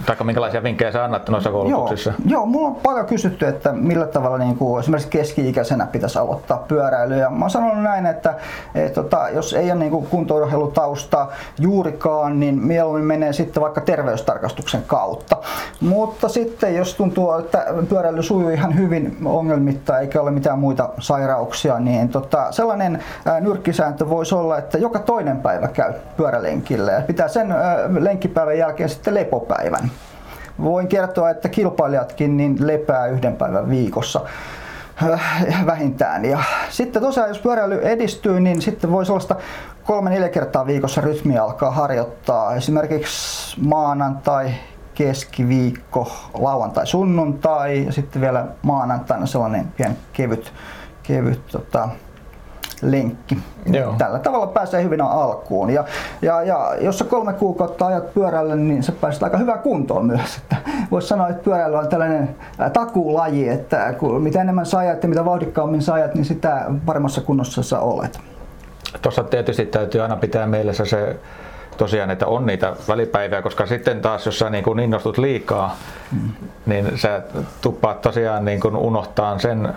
tai 0.07 0.17
minkälaisia 0.25 0.63
vinkkejä 0.63 0.93
sä 0.93 1.05
annat 1.05 1.29
noissa 1.29 1.51
koulutuksissa? 1.51 2.11
Joo, 2.11 2.41
joo, 2.41 2.47
mulla 2.47 2.69
on 2.69 2.75
paljon 2.75 3.07
kysytty, 3.07 3.47
että 3.47 3.73
millä 3.73 4.07
tavalla 4.07 4.39
niin 4.39 4.57
kuin 4.57 4.81
esimerkiksi 4.81 5.11
keski-ikäisenä 5.11 5.87
pitäisi 5.87 6.19
aloittaa 6.19 6.65
pyöräily. 6.69 7.17
Ja 7.17 7.31
mä 7.31 7.45
oon 7.45 7.51
sanonut 7.51 7.83
näin, 7.83 8.07
että 8.07 8.35
et, 8.75 8.93
tota, 8.93 9.29
jos 9.29 9.55
ei 9.55 9.71
ole 9.71 9.79
niin 9.79 9.91
kuin 9.91 10.07
kuntourheilutausta 10.07 11.27
juurikaan, 11.59 12.41
niin 12.41 12.63
mieluummin 12.63 13.05
menee 13.05 13.33
sitten 13.33 13.63
vaikka 13.63 13.81
terveystarkastuksen 13.81 14.83
kautta. 14.87 15.37
Mutta 15.81 16.29
sitten 16.29 16.77
jos 16.77 16.95
tuntuu, 16.95 17.33
että 17.33 17.67
pyöräily 17.89 18.23
sujuu 18.23 18.51
ihan 18.51 18.79
hyvin 18.79 19.17
ongelmitta 19.25 19.99
eikä 19.99 20.21
ole 20.21 20.31
mitään 20.31 20.59
muita 20.59 20.89
sairauksia, 20.99 21.79
niin 21.79 22.09
tota, 22.09 22.53
sellainen 22.53 22.99
ää, 23.25 23.41
nyrkkisääntö 23.41 24.09
voisi 24.09 24.35
olla, 24.35 24.59
että 24.59 24.79
joka 24.79 24.99
toinen 24.99 25.37
päivä 25.37 25.69
käy 25.69 25.93
pyörälenkillä 26.17 26.93
ja 26.93 27.01
pitää 27.01 27.29
sen 27.29 27.53
ää, 27.53 27.77
lenkkipäivän 27.99 28.59
jälkeen 28.59 28.89
sitten 28.89 29.15
lepopäivän 29.15 29.80
päivän. 29.81 29.91
Voin 30.63 30.89
kertoa, 30.89 31.31
että 31.31 31.49
kilpailijatkin 31.49 32.37
niin 32.37 32.67
lepää 32.67 33.07
yhden 33.07 33.37
päivän 33.37 33.71
viikossa 33.71 34.21
äh, 35.03 35.67
vähintään. 35.67 36.25
Ja 36.25 36.39
sitten 36.71 37.03
tosiaan, 37.03 37.29
jos 37.29 37.39
pyöräily 37.39 37.81
edistyy, 37.83 38.41
niin 38.41 38.63
sitten 38.63 38.91
voi 38.91 39.07
sellaista 39.07 39.37
kolme-neljä 39.85 40.29
kertaa 40.29 40.67
viikossa 40.67 41.01
rytmi 41.01 41.39
alkaa 41.39 41.71
harjoittaa. 41.71 42.55
Esimerkiksi 42.55 43.57
maanantai, 43.61 44.51
keskiviikko, 44.95 46.13
lauantai, 46.35 46.87
sunnuntai 46.87 47.85
ja 47.87 47.93
sitten 47.93 48.23
vielä 48.23 48.47
maanantaina 48.63 49.27
sellainen 49.27 49.67
pieni 49.77 49.97
kevyt, 50.13 50.53
kevyt 51.03 51.47
tota, 51.47 51.89
lenkki. 52.83 53.39
Joo. 53.67 53.95
Tällä 53.99 54.19
tavalla 54.19 54.47
pääsee 54.47 54.83
hyvin 54.83 55.01
alkuun. 55.01 55.71
Ja, 55.71 55.85
ja, 56.23 56.43
ja 56.43 56.75
jos 56.81 56.99
sä 56.99 57.05
kolme 57.05 57.33
kuukautta 57.33 57.87
ajat 57.87 58.15
pyörällä, 58.15 58.57
niin 58.57 58.83
sä 58.83 58.93
pääset 58.93 59.23
aika 59.23 59.39
hyvää 59.39 59.59
kuntoon 59.59 60.07
myös. 60.07 60.37
Että 60.37 60.57
voisi 60.91 61.09
sanoa, 61.09 61.29
että 61.29 61.43
pyöräily 61.43 61.77
on 61.77 61.89
tällainen 61.89 62.37
takuulaji, 62.73 63.49
että 63.49 63.93
kun 63.99 64.23
mitä 64.23 64.41
enemmän 64.41 64.67
sä 64.67 64.79
ajat 64.79 65.03
ja 65.03 65.09
mitä 65.09 65.25
vauhdikkaammin 65.25 65.83
sä 65.83 65.95
ajat, 65.95 66.15
niin 66.15 66.25
sitä 66.25 66.65
paremmassa 66.87 67.21
kunnossa 67.21 67.63
sä 67.63 67.81
olet. 67.81 68.21
Tuossa 69.03 69.25
tietysti 69.25 69.67
täytyy 69.67 70.01
aina 70.01 70.17
pitää 70.17 70.47
mielessä 70.47 70.85
se 70.85 71.17
tosiaan, 71.77 72.11
että 72.11 72.27
on 72.27 72.47
niitä 72.47 72.73
välipäiviä, 72.89 73.43
koska 73.43 73.67
sitten 73.67 74.01
taas 74.01 74.27
jos 74.27 74.39
sä 74.39 74.51
niin 74.51 74.65
kuin 74.65 74.81
innostut 74.81 75.19
liikaa, 75.19 75.77
mm. 76.13 76.31
niin 76.67 76.99
sä 76.99 77.23
tuppaat 77.61 78.01
tosiaan 78.01 78.45
niin 78.45 78.61
kuin 78.61 78.77
unohtaa 78.77 79.39
sen 79.39 79.75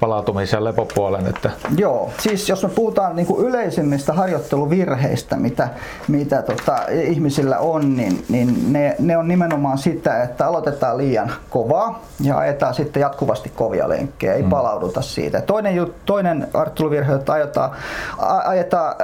palautumis- 0.00 0.52
ja 0.52 0.64
lepopuolen. 0.64 1.26
Että... 1.26 1.50
Joo, 1.76 2.10
siis 2.18 2.48
jos 2.48 2.62
me 2.62 2.68
puhutaan 2.68 3.16
niin 3.16 3.26
kuin 3.26 3.46
yleisimmistä 3.46 4.12
harjoitteluvirheistä, 4.12 5.36
mitä, 5.36 5.68
mitä 6.08 6.42
tota, 6.42 6.78
ihmisillä 6.90 7.58
on, 7.58 7.96
niin, 7.96 8.24
niin 8.28 8.72
ne, 8.72 8.96
ne 8.98 9.16
on 9.16 9.28
nimenomaan 9.28 9.78
sitä, 9.78 10.22
että 10.22 10.46
aloitetaan 10.46 10.98
liian 10.98 11.32
kovaa 11.50 12.02
ja 12.20 12.38
ajetaan 12.38 12.74
sitten 12.74 13.00
jatkuvasti 13.00 13.48
kovia 13.48 13.88
lenkkejä, 13.88 14.34
ei 14.34 14.42
mm. 14.42 14.48
palauduta 14.48 15.02
siitä. 15.02 15.40
Toinen, 15.40 15.76
jut, 15.76 15.94
toinen 16.06 16.48
harjoitteluvirhe, 16.54 17.14
että 17.14 17.32
ajetaan, 17.32 17.70
ajetaan 18.44 18.94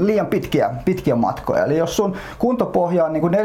liian 0.00 0.26
pitkiä, 0.26 0.70
pitkiä 0.84 1.16
matkoja. 1.16 1.64
Eli 1.64 1.76
jos 1.76 1.96
sun 1.96 2.16
kuntopohja 2.38 3.04
on 3.04 3.12
niin 3.12 3.20
kuin 3.20 3.36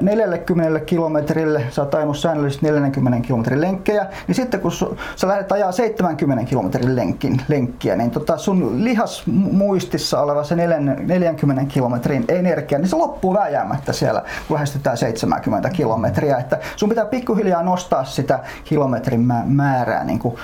40 0.00 0.80
kilometrille, 0.80 1.62
sä 1.70 1.82
oot 1.82 2.16
säännöllisesti 2.16 2.66
40 2.66 3.26
kilometrin 3.26 3.60
lenkkejä, 3.60 4.06
niin 4.26 4.34
sitten 4.34 4.60
kun 4.60 4.72
sä 5.16 5.28
lähdet 5.28 5.52
ajaa 5.52 5.71
70 5.72 6.44
kilometrin 6.44 6.96
lenkin, 6.96 7.42
lenkkiä, 7.48 7.96
niin 7.96 8.10
tota 8.10 8.36
sun 8.36 8.84
lihasmuistissa 8.84 10.20
oleva 10.20 10.44
se 10.44 10.56
40 10.56 11.64
kilometrin 11.64 12.24
energia, 12.28 12.78
niin 12.78 12.88
se 12.88 12.96
loppuu 12.96 13.34
vääjäämättä 13.34 13.92
siellä, 13.92 14.22
kun 14.48 14.54
lähestytään 14.54 14.96
70 14.96 15.70
kilometriä. 15.70 16.36
Että 16.36 16.58
sun 16.76 16.88
pitää 16.88 17.04
pikkuhiljaa 17.04 17.62
nostaa 17.62 18.04
sitä 18.04 18.38
kilometrin 18.64 19.20
määrää 19.44 20.04
niin 20.04 20.18
kuin, 20.18 20.36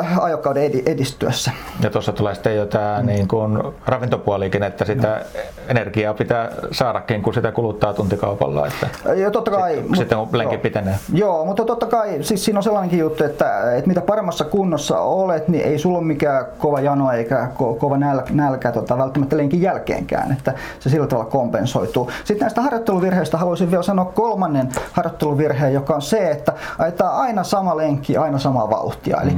äh, 0.00 0.18
ajokauden 0.24 0.70
edistyessä. 0.86 1.50
Ja 1.82 1.90
tuossa 1.90 2.12
tulee 2.12 2.34
sitten 2.34 2.56
jo 2.56 2.66
tämä 2.66 2.98
mm. 3.00 3.06
niin 3.06 3.28
kuin 3.28 3.58
ravintopuolikin, 3.86 4.62
että 4.62 4.84
sitä 4.84 5.08
no. 5.08 5.40
energiaa 5.68 6.14
pitää 6.14 6.50
saadakin, 6.72 7.22
kun 7.22 7.34
sitä 7.34 7.52
kuluttaa 7.52 7.94
tuntikaupalla. 7.94 8.66
Että 8.66 8.88
ja 9.14 9.30
totta 9.30 9.50
kai, 9.50 9.70
sitten, 9.70 9.88
mut, 9.88 9.98
sitten 9.98 10.18
lenki 10.32 10.54
joo, 10.54 10.62
pitenee. 10.62 10.94
Joo, 11.12 11.44
mutta 11.44 11.64
totta 11.64 11.86
kai 11.86 12.18
siis 12.20 12.44
siinä 12.44 12.58
on 12.58 12.62
sellainenkin 12.62 12.98
juttu, 12.98 13.24
että, 13.24 13.74
että 13.76 13.88
mitä 13.88 14.00
paremmassa 14.00 14.44
kunnossa 14.58 15.00
olet, 15.00 15.48
niin 15.48 15.64
ei 15.64 15.78
sulla 15.78 15.98
ole 15.98 16.06
mikään 16.06 16.46
kova 16.58 16.80
jano 16.80 17.12
eikä 17.12 17.48
ko- 17.54 17.78
kova 17.78 17.96
nälkä, 17.96 18.34
nälkä 18.34 18.72
tota, 18.72 18.98
välttämättä 18.98 19.36
lenkin 19.36 19.62
jälkeenkään, 19.62 20.32
että 20.32 20.54
se 20.80 20.90
sillä 20.90 21.06
tavalla 21.06 21.30
kompensoituu. 21.30 22.10
Sitten 22.24 22.40
näistä 22.40 22.62
harjoitteluvirheistä 22.62 23.38
haluaisin 23.38 23.70
vielä 23.70 23.82
sanoa 23.82 24.04
kolmannen 24.04 24.68
harjoitteluvirheen, 24.92 25.74
joka 25.74 25.94
on 25.94 26.02
se, 26.02 26.30
että 26.30 26.52
ajetaan 26.78 27.16
aina 27.16 27.44
sama 27.44 27.76
lenkki, 27.76 28.16
aina 28.16 28.38
samaa 28.38 28.70
vauhtia. 28.70 29.16
Mm. 29.16 29.28
Eli 29.28 29.36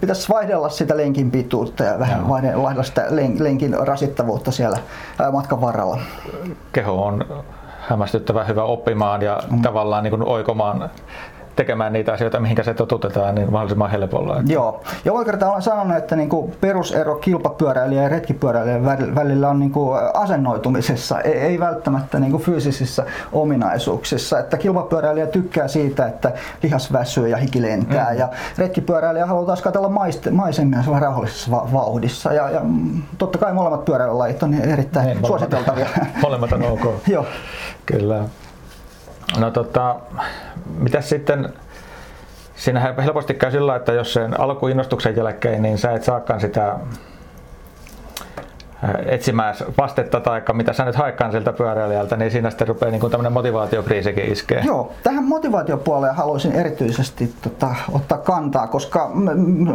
pitäisi 0.00 0.28
vaihdella 0.28 0.68
sitä 0.68 0.96
lenkin 0.96 1.30
pituutta 1.30 1.84
ja 1.84 1.98
vähän 1.98 2.28
vaihdella 2.28 2.82
sitä 2.82 3.06
lenkin 3.38 3.76
rasittavuutta 3.86 4.50
siellä 4.50 4.78
matkan 5.32 5.60
varrella. 5.60 5.98
Keho 6.72 7.04
on 7.04 7.24
hämmästyttävän 7.80 8.48
hyvä 8.48 8.64
oppimaan 8.64 9.22
ja 9.22 9.40
mm. 9.50 9.62
tavallaan 9.62 10.04
niin 10.04 10.10
kuin 10.10 10.22
oikomaan 10.22 10.90
tekemään 11.56 11.92
niitä 11.92 12.12
asioita, 12.12 12.40
mihinkä 12.40 12.62
se 12.62 12.74
totutetaan, 12.74 13.34
niin 13.34 13.52
mahdollisimman 13.52 13.90
helpolla. 13.90 14.40
Että... 14.40 14.52
Joo. 14.52 14.82
Joka 15.04 15.24
kerta 15.24 15.50
olen 15.50 15.62
sanonut, 15.62 15.96
että 15.96 16.16
niin 16.16 16.28
kuin 16.28 16.52
perusero 16.60 17.16
kilpapyöräilijä 17.16 18.02
ja 18.02 18.08
retkipyöräilijän 18.08 18.84
välillä 19.14 19.48
on 19.48 19.58
niin 19.58 19.70
kuin 19.70 20.00
asennoitumisessa, 20.14 21.20
ei, 21.20 21.32
ei 21.32 21.60
välttämättä 21.60 22.20
niin 22.20 22.30
kuin 22.30 22.42
fyysisissä 22.42 23.04
ominaisuuksissa. 23.32 24.38
Että 24.38 24.56
kilpapyöräilijä 24.56 25.26
tykkää 25.26 25.68
siitä, 25.68 26.06
että 26.06 26.32
lihas 26.62 26.92
väsyy 26.92 27.28
ja 27.28 27.36
hiki 27.36 27.62
lentää 27.62 28.12
mm. 28.12 28.18
ja 28.18 28.28
retkipyöräilijä 28.58 29.26
haluaa 29.26 29.46
taas 29.46 29.62
katsella 29.62 29.88
maisemia 30.30 30.84
rauhallisessa 31.00 31.50
vauhdissa. 31.50 32.32
Ja, 32.32 32.50
ja 32.50 32.60
totta 33.18 33.38
kai 33.38 33.52
molemmat 33.52 33.84
pyöräilylajit 33.84 34.42
on 34.42 34.54
erittäin 34.54 35.06
niin, 35.06 35.26
suositeltavia. 35.26 35.86
Molemmat 36.22 36.52
on 36.52 36.62
ok. 36.62 36.94
Joo. 37.06 37.26
Kyllä. 37.86 38.24
No 39.38 39.50
tota, 39.50 39.96
mitä 40.78 41.00
sitten, 41.00 41.52
siinähän 42.54 43.00
helposti 43.00 43.34
käy 43.34 43.50
sillä, 43.50 43.76
että 43.76 43.92
jos 43.92 44.12
sen 44.12 44.40
alkuinnostuksen 44.40 45.16
jälkeen, 45.16 45.62
niin 45.62 45.78
sä 45.78 45.92
et 45.92 46.02
saakaan 46.02 46.40
sitä 46.40 46.76
etsimään 49.06 49.54
vastetta 49.78 50.20
tai 50.20 50.42
mitä 50.52 50.72
sä 50.72 50.84
nyt 50.84 50.96
haikkaan 50.96 51.30
sieltä 51.30 51.52
pyöräilijältä, 51.52 52.16
niin 52.16 52.30
siinä 52.30 52.50
sitten 52.50 52.68
rupeaa 52.68 52.90
niin 52.90 53.10
tämmöinen 53.10 53.32
motivaatiokriisikin 53.32 54.32
iskee. 54.32 54.62
Joo, 54.66 54.92
tähän 55.02 55.24
motivaatiopuoleen 55.24 56.14
haluaisin 56.14 56.52
erityisesti 56.52 57.34
tota, 57.42 57.74
ottaa 57.92 58.18
kantaa, 58.18 58.66
koska 58.66 59.10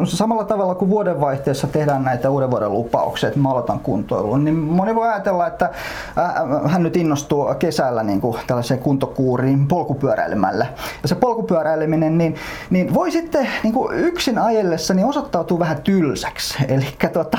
samalla 0.03 0.44
tavalla 0.44 0.75
kuin 0.75 0.91
vuodenvaihteessa 0.91 1.68
tehdään 1.68 2.03
näitä 2.03 2.30
uuden 2.30 2.51
vuoden 2.51 2.74
lupauksia, 2.74 3.27
että 3.27 3.39
mä 3.39 3.50
aloitan 3.50 3.80
kuntoilun, 3.80 4.46
niin 4.46 4.56
moni 4.56 4.96
voi 4.96 5.08
ajatella, 5.08 5.48
että 5.48 5.65
äh, 5.65 6.72
hän 6.72 6.84
nyt 6.84 6.96
innostuu 6.96 7.53
kesällä 7.60 8.03
niin 8.03 8.22
kuin 8.22 8.38
tällaiseen 8.48 8.80
kuntokuuriin 8.80 9.68
polkupyöräilemällä. 9.68 10.65
Ja 11.01 11.08
se 11.08 11.15
polkupyöräileminen, 11.15 12.18
niin, 12.18 12.36
niin 12.70 12.94
voi 12.94 13.12
sitten 13.12 13.48
niin 13.63 13.74
kuin 13.74 14.00
yksin 14.00 14.39
ajellessa 14.39 14.94
niin 14.94 15.06
osoittautua 15.06 15.60
vähän 15.60 15.82
tylsäksi. 15.84 16.58
Eli 16.68 16.86
tota, 17.13 17.38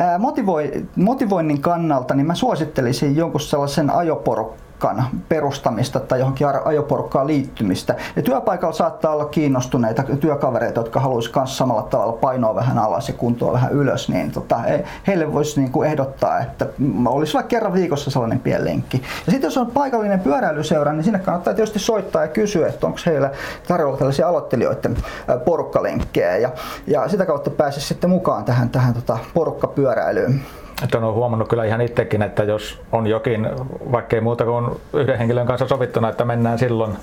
äh, 0.00 0.18
motivoi 0.18 0.86
motivoinnin 1.08 1.60
kannalta 1.60 2.14
niin 2.14 2.26
mä 2.26 2.34
suosittelisin 2.34 3.16
jonkun 3.16 3.40
sellaisen 3.40 3.90
ajoporukkaan 3.90 5.04
perustamista 5.28 6.00
tai 6.00 6.18
johonkin 6.18 6.46
ajoporukkaan 6.64 7.26
liittymistä. 7.26 7.94
Ja 8.16 8.22
työpaikalla 8.22 8.74
saattaa 8.74 9.12
olla 9.12 9.24
kiinnostuneita 9.24 10.02
työkavereita, 10.02 10.80
jotka 10.80 11.00
haluaisivat 11.00 11.36
myös 11.36 11.58
samalla 11.58 11.82
tavalla 11.82 12.12
painoa 12.12 12.54
vähän 12.54 12.78
alas 12.78 13.08
ja 13.08 13.14
kuntoa 13.14 13.52
vähän 13.52 13.72
ylös, 13.72 14.08
niin 14.08 14.30
tota, 14.30 14.60
heille 15.06 15.32
voisi 15.32 15.60
niin 15.60 15.72
kuin 15.72 15.88
ehdottaa, 15.88 16.40
että 16.40 16.66
olisi 17.06 17.34
vaikka 17.34 17.48
kerran 17.48 17.72
viikossa 17.72 18.10
sellainen 18.10 18.40
pieni 18.40 18.64
lenkki. 18.64 19.02
Ja 19.26 19.32
sitten 19.32 19.48
jos 19.48 19.58
on 19.58 19.66
paikallinen 19.66 20.20
pyöräilyseura, 20.20 20.92
niin 20.92 21.04
sinne 21.04 21.18
kannattaa 21.18 21.54
tietysti 21.54 21.78
soittaa 21.78 22.22
ja 22.22 22.28
kysyä, 22.28 22.68
että 22.68 22.86
onko 22.86 22.98
heillä 23.06 23.30
tarjolla 23.68 23.96
tällaisia 23.96 24.28
aloittelijoiden 24.28 24.96
porukkalenkkejä 25.44 26.36
ja, 26.36 26.50
ja 26.86 27.08
sitä 27.08 27.26
kautta 27.26 27.50
pääsisi 27.50 27.86
sitten 27.86 28.10
mukaan 28.10 28.44
tähän, 28.44 28.70
tähän 28.70 28.94
tota 28.94 29.18
porukkapyöräilyyn. 29.34 30.40
Että 30.84 30.98
on 30.98 31.14
huomannut 31.14 31.48
kyllä 31.48 31.64
ihan 31.64 31.80
itsekin, 31.80 32.22
että 32.22 32.42
jos 32.44 32.80
on 32.92 33.06
jokin, 33.06 33.48
vaikkei 33.92 34.20
muuta 34.20 34.44
kuin 34.44 34.66
yhden 34.92 35.18
henkilön 35.18 35.46
kanssa 35.46 35.68
sovittuna, 35.68 36.08
että 36.08 36.24
mennään 36.24 36.58
silloin 36.58 36.96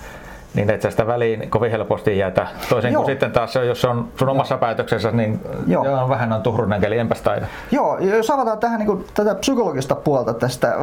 niin 0.56 0.70
et 0.70 0.82
sä 0.82 0.92
sitä 0.92 1.08
väliin 1.08 1.50
kovin 1.50 1.72
helposti 1.72 2.18
jätä. 2.18 2.48
Toisin 2.70 2.94
Joo. 2.94 3.04
kuin 3.04 3.12
sitten 3.12 3.32
taas 3.32 3.56
jos 3.56 3.82
se 3.82 3.88
on 3.88 4.08
sun 4.20 4.30
omassa 4.30 4.58
päätöksessä, 4.58 5.12
niin 5.12 5.40
Joo. 5.68 5.86
Joo, 5.86 6.10
vähän 6.10 6.34
on 6.34 6.42
tuhrunen 6.42 6.82
keli, 6.82 6.98
enpäs 6.98 7.22
taida. 7.22 7.46
Joo, 7.72 7.98
jos 7.98 8.32
avataan 8.32 8.58
tähän 8.58 8.80
niin 8.80 8.88
kuin, 8.88 9.06
tätä 9.14 9.36
psykologista 9.36 9.96
puolta 9.96 10.34
tästä 10.34 10.76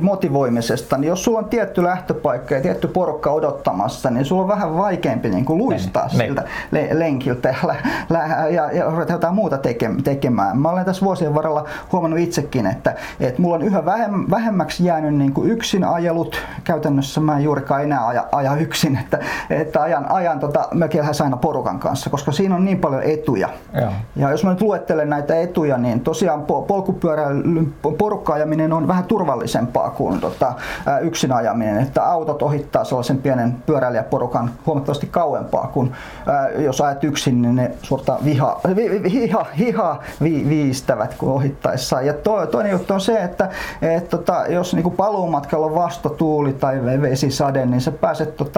motivoimisesta, 0.00 0.98
niin 0.98 1.08
jos 1.08 1.24
sulla 1.24 1.38
on 1.38 1.44
tietty 1.44 1.82
lähtöpaikka 1.82 2.54
ja 2.54 2.60
tietty 2.60 2.88
porukka 2.88 3.30
odottamassa, 3.30 4.10
niin 4.10 4.24
sulla 4.24 4.42
on 4.42 4.48
vähän 4.48 4.76
vaikeampi 4.76 5.28
niin 5.28 5.44
kuin 5.44 5.58
luistaa 5.58 6.08
ne, 6.12 6.26
siltä 6.26 6.44
ne. 6.70 6.88
lenkiltä 6.92 7.48
ja, 7.48 7.74
ja, 8.10 8.48
ja, 8.48 8.72
ja 8.72 8.90
ruveta 8.90 9.12
jotain 9.12 9.34
muuta 9.34 9.58
tekemään. 10.04 10.58
Mä 10.58 10.70
olen 10.70 10.84
tässä 10.84 11.04
vuosien 11.04 11.34
varrella 11.34 11.64
huomannut 11.92 12.20
itsekin, 12.20 12.66
että, 12.66 12.94
että 13.20 13.42
mulla 13.42 13.56
on 13.56 13.62
yhä 13.62 13.84
vähemmäksi 14.30 14.84
jäänyt 14.84 15.14
niin 15.14 15.32
kuin 15.32 15.50
yksin 15.50 15.84
ajelut. 15.84 16.36
Käytännössä 16.64 17.20
mä 17.20 17.36
en 17.36 17.44
juurikaan 17.44 17.82
enää 17.82 18.06
aja, 18.06 18.24
aja 18.32 18.54
yksin, 18.68 18.98
että, 19.02 19.18
että 19.50 19.82
ajan, 19.82 20.06
ajan 20.10 20.40
tota, 20.40 20.68
lähes 20.94 21.20
aina 21.20 21.36
porukan 21.36 21.78
kanssa, 21.78 22.10
koska 22.10 22.32
siinä 22.32 22.54
on 22.54 22.64
niin 22.64 22.78
paljon 22.78 23.02
etuja. 23.02 23.48
Joo. 23.80 23.92
Ja 24.16 24.30
jos 24.30 24.44
mä 24.44 24.50
nyt 24.50 24.60
luettelen 24.60 25.10
näitä 25.10 25.40
etuja, 25.40 25.78
niin 25.78 26.00
tosiaan 26.00 26.42
polkupyöräilyn 26.42 27.74
porukkaajaminen 27.98 28.72
on 28.72 28.88
vähän 28.88 29.04
turvallisempaa 29.04 29.90
kuin 29.90 30.20
tota, 30.20 30.52
yksin 31.00 31.32
ajaminen, 31.32 31.80
että 31.80 32.02
autot 32.04 32.42
ohittaa 32.42 32.84
sellaisen 32.84 33.18
pienen 33.18 33.56
pyöräilijäporukan 33.66 34.50
huomattavasti 34.66 35.06
kauempaa 35.06 35.70
kuin 35.72 35.92
ää, 36.26 36.48
jos 36.48 36.80
ajat 36.80 37.04
yksin, 37.04 37.42
niin 37.42 37.56
ne 37.56 37.70
suorta 37.82 38.18
viha, 38.24 38.60
vi, 38.76 39.02
vi, 39.02 39.10
hiha, 39.10 39.46
hiha 39.58 39.98
vi, 40.22 40.46
viistävät 40.48 41.14
kuin 41.14 41.32
ohittaessaan. 41.32 42.06
Ja 42.06 42.14
to, 42.14 42.46
toinen 42.46 42.72
juttu 42.72 42.94
on 42.94 43.00
se, 43.00 43.22
että 43.22 43.48
et, 43.82 44.08
tota, 44.08 44.44
jos 44.48 44.74
niinku 44.74 44.90
paluumatkalla 44.90 45.66
on 45.66 45.74
vastatuuli 45.74 46.52
tai 46.52 46.80
vesisade, 47.02 47.66
niin 47.66 47.80
sä 47.80 47.92
pääset 47.92 48.36
tota, 48.36 48.57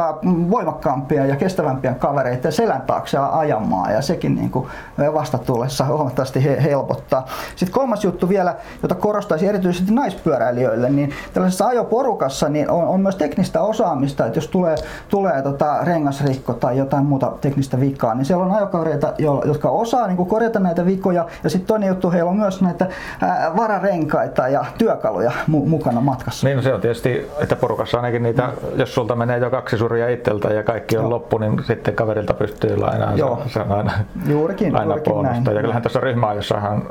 voimakkaampia 0.50 1.26
ja 1.26 1.36
kestävämpiä 1.36 1.94
kavereita 1.94 2.50
selän 2.50 2.82
taakse 2.82 3.18
ajamaan 3.18 3.92
ja 3.92 4.02
sekin 4.02 4.34
niinku 4.34 4.68
vastatuulessa 5.14 5.84
huomattavasti 5.84 6.44
he, 6.44 6.62
helpottaa. 6.62 7.26
Sitten 7.56 7.74
kolmas 7.74 8.04
juttu 8.04 8.28
vielä, 8.28 8.54
jota 8.82 8.94
korostaisin 8.94 9.48
erityisesti 9.48 9.92
naispyöräilijöille, 9.92 10.90
niin 10.90 11.10
tällaisessa 11.32 11.66
ajoporukassa 11.66 12.48
niin 12.48 12.70
on, 12.70 12.84
on 12.88 13.00
myös 13.00 13.16
teknistä 13.16 13.62
osaamista, 13.62 14.26
että 14.26 14.38
jos 14.38 14.48
tulee, 14.48 14.74
tulee 15.08 15.42
tota 15.42 15.78
rengasrikko 15.84 16.52
tai 16.52 16.78
jotain 16.78 17.04
muuta 17.04 17.32
teknistä 17.40 17.80
vikaa, 17.80 18.14
niin 18.14 18.24
siellä 18.24 18.44
on 18.44 18.52
ajokavereita, 18.52 19.12
jotka 19.44 19.70
osaa 19.70 20.06
niin 20.06 20.26
korjata 20.26 20.58
näitä 20.58 20.86
vikoja 20.86 21.26
ja 21.44 21.50
sitten 21.50 21.66
toinen 21.66 21.88
juttu, 21.88 22.10
heillä 22.10 22.30
on 22.30 22.36
myös 22.36 22.62
näitä 22.62 22.86
ää, 23.20 23.56
vararenkaita 23.56 24.48
ja 24.48 24.64
työkaluja 24.78 25.30
mu- 25.30 25.68
mukana 25.68 26.00
matkassa. 26.00 26.46
Niin 26.46 26.56
no 26.56 26.62
se 26.62 26.74
on 26.74 26.80
tietysti, 26.80 27.30
että 27.38 27.56
porukassa 27.56 27.96
ainakin 27.96 28.22
niitä, 28.22 28.46
mm. 28.46 28.78
jos 28.80 28.94
sulta 28.94 29.16
menee 29.16 29.38
jo 29.38 29.50
kaksi 29.50 29.76
suria 29.80 30.08
itseltä 30.08 30.48
ja 30.48 30.62
kaikki 30.62 30.96
on 30.96 31.02
Joo. 31.02 31.10
loppu, 31.10 31.38
niin 31.38 31.64
sitten 31.64 31.94
kaverilta 31.94 32.34
pystyy 32.34 32.76
lainaamaan. 32.76 33.18
Joo. 33.18 33.42
Se, 33.46 33.52
se 33.52 33.60
on 33.60 33.72
aina, 33.72 33.92
juurikin, 34.26 34.76
aina 34.76 34.94
juurikin 34.94 35.22
näin. 35.22 35.44
Ja 35.44 35.60
kyllähän 35.60 35.82
tuossa 35.82 36.00
ryhmäajossahan 36.00 36.82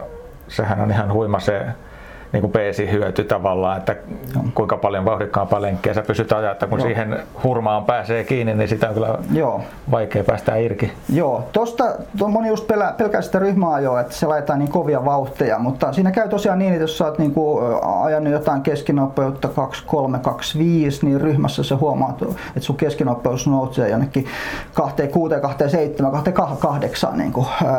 sehän 0.47 0.79
on 0.79 0.91
ihan 0.91 1.13
huima 1.13 1.39
se 1.39 1.65
niin 2.33 2.41
kuin 2.41 2.51
peesi-hyöty 2.51 3.23
tavallaan, 3.23 3.77
että 3.77 3.95
kuinka 4.53 4.77
paljon 4.77 5.05
vauhdikkaampaa 5.05 5.61
lenkkiä 5.61 5.93
sä 5.93 6.01
pysyt 6.01 6.31
ajaa, 6.31 6.51
että 6.51 6.67
kun 6.67 6.79
Joo. 6.79 6.87
siihen 6.87 7.19
hurmaan 7.43 7.85
pääsee 7.85 8.23
kiinni, 8.23 8.53
niin 8.53 8.69
sitä 8.69 8.87
on 8.87 8.93
kyllä 8.93 9.17
Joo. 9.33 9.61
vaikea 9.91 10.23
päästä 10.23 10.55
irki. 10.55 10.91
Joo, 11.13 11.43
tuosta 11.51 11.85
moni 12.27 12.47
just 12.47 12.67
pelää, 12.67 12.93
pelkää 12.97 13.21
sitä 13.21 13.39
ryhmäajoa, 13.39 14.01
että 14.01 14.13
se 14.13 14.27
laitetaan 14.27 14.59
niin 14.59 14.71
kovia 14.71 15.05
vauhteja, 15.05 15.59
mutta 15.59 15.93
siinä 15.93 16.11
käy 16.11 16.29
tosiaan 16.29 16.59
niin, 16.59 16.73
että 16.73 16.83
jos 16.83 16.97
sä 16.97 17.05
oot 17.05 17.19
niin 17.19 17.33
kuin 17.33 17.63
ajanut 18.03 18.33
jotain 18.33 18.61
keskinopeutta 18.61 19.47
2, 19.47 19.83
3, 19.85 20.19
2, 20.19 20.59
5, 20.59 21.05
niin 21.05 21.21
ryhmässä 21.21 21.63
se 21.63 21.75
huomaat, 21.75 22.21
että 22.21 22.59
sun 22.59 22.77
keskinopeus 22.77 23.47
nousee 23.47 23.89
jonnekin 23.89 24.25
2, 24.73 25.07
6, 25.07 25.35
2, 25.41 25.69
7, 25.69 26.11
2, 26.11 26.31
8 26.59 27.17
niin 27.17 27.33
kuin, 27.33 27.47
äh, 27.61 27.69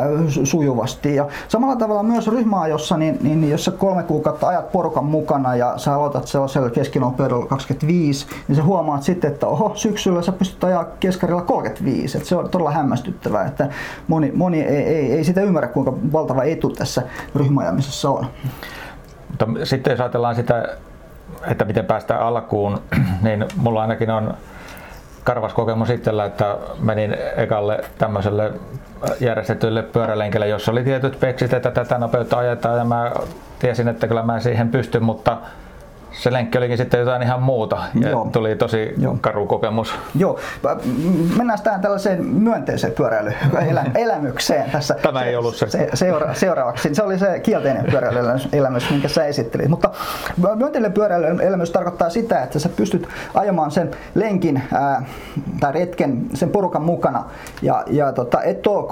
sujuvasti. 0.44 1.14
Ja 1.14 1.26
samalla 1.48 1.76
tavalla 1.76 2.02
myös 2.02 2.28
ryhmäajossa, 2.28 2.96
niin, 2.96 3.18
niin 3.22 3.50
jos 3.50 3.64
sä 3.64 3.70
kolme 3.70 4.02
kuukautta 4.02 4.39
että 4.40 4.48
ajat 4.48 4.72
porukan 4.72 5.04
mukana 5.04 5.56
ja 5.56 5.78
sä 5.78 5.94
aloitat 5.94 6.26
sellaisella 6.26 6.70
keskinopeudella 6.70 7.46
25, 7.46 8.26
niin 8.48 8.56
sä 8.56 8.62
huomaat 8.62 9.02
sitten, 9.02 9.32
että 9.32 9.46
oho, 9.46 9.72
syksyllä 9.74 10.22
sä 10.22 10.32
pystyt 10.32 10.64
ajaa 10.64 10.84
keskarilla 11.00 11.42
35. 11.42 12.18
Että 12.18 12.28
se 12.28 12.36
on 12.36 12.48
todella 12.48 12.70
hämmästyttävää, 12.70 13.46
että 13.46 13.68
moni, 14.08 14.32
moni 14.34 14.60
ei, 14.60 14.82
ei, 14.82 15.12
ei 15.12 15.24
sitä 15.24 15.40
ymmärrä, 15.40 15.68
kuinka 15.68 15.92
valtava 16.12 16.44
etu 16.44 16.70
tässä 16.70 17.02
ryhmäajamisessa 17.34 18.10
on. 18.10 18.26
Mutta 19.28 19.46
sitten 19.64 19.90
jos 19.90 20.00
ajatellaan 20.00 20.34
sitä, 20.34 20.68
että 21.46 21.64
miten 21.64 21.86
päästään 21.86 22.20
alkuun, 22.20 22.78
niin 23.22 23.46
mulla 23.56 23.82
ainakin 23.82 24.10
on 24.10 24.34
karvas 25.24 25.54
kokemus 25.54 25.90
itsellä, 25.90 26.24
että 26.24 26.56
menin 26.78 27.16
ekalle 27.36 27.80
tämmöiselle 27.98 28.52
järjestetylle 29.20 29.82
pyörälenkille, 29.82 30.48
jossa 30.48 30.72
oli 30.72 30.84
tietyt 30.84 31.20
peksit, 31.20 31.52
että 31.52 31.70
tätä 31.70 31.98
nopeutta 31.98 32.38
ajetaan. 32.38 32.78
Ja 32.78 32.84
mä 32.84 33.12
tiesin, 33.58 33.88
että 33.88 34.08
kyllä 34.08 34.22
mä 34.22 34.40
siihen 34.40 34.68
pystyn, 34.68 35.04
mutta 35.04 35.36
se 36.12 36.32
lenkki 36.32 36.58
olikin 36.58 36.76
sitten 36.76 37.00
jotain 37.00 37.22
ihan 37.22 37.42
muuta 37.42 37.78
ja 38.00 38.10
Joo. 38.10 38.28
tuli 38.32 38.56
tosi 38.56 38.94
Joo. 38.98 39.18
karu 39.20 39.46
kokemus. 39.46 39.94
Joo, 40.14 40.38
mennään 41.36 41.58
tähän 41.62 41.80
tällaiseen 41.80 42.24
myönteiseen 42.24 42.92
pyöräilyelämykseen 42.92 44.70
tässä. 44.72 44.94
Tämä 45.02 45.24
ei 45.24 45.36
ollut 45.36 45.56
se. 45.56 45.70
se 45.70 45.88
seura- 45.94 46.34
seuraavaksi. 46.34 46.94
Se 46.94 47.02
oli 47.02 47.18
se 47.18 47.40
kielteinen 47.40 47.84
pyöräilyelämys, 47.90 48.90
minkä 48.90 49.08
sä 49.08 49.24
esittelit. 49.24 49.68
Mutta 49.68 49.90
myönteinen 50.54 50.92
pyöräilyelämys 50.92 51.70
tarkoittaa 51.70 52.10
sitä, 52.10 52.42
että 52.42 52.58
sä 52.58 52.68
pystyt 52.68 53.08
ajamaan 53.34 53.70
sen 53.70 53.90
lenkin 54.14 54.62
ää, 54.72 55.02
tai 55.60 55.72
retken 55.72 56.26
sen 56.34 56.50
porukan 56.50 56.82
mukana 56.82 57.24
ja, 57.62 57.84
ja 57.86 58.12
tota, 58.12 58.42
et 58.42 58.66
ole 58.66 58.86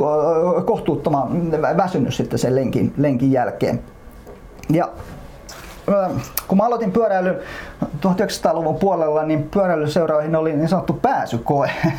kohtuuttoman 0.64 1.52
väsynyt 1.76 2.14
sitten 2.14 2.38
sen 2.38 2.54
lenkin, 2.56 2.92
lenkin 2.96 3.32
jälkeen. 3.32 3.80
Ja 4.72 4.88
kun 6.48 6.58
mä 6.58 6.64
aloitin 6.64 6.92
pyöräilyn 6.92 7.38
1900-luvun 7.84 8.76
puolella, 8.76 9.22
niin 9.22 9.48
pyöräilyseuroihin 9.48 10.36
oli 10.36 10.56
niin 10.56 10.68
sanottu 10.68 10.92
pääsykoe. 10.92 11.70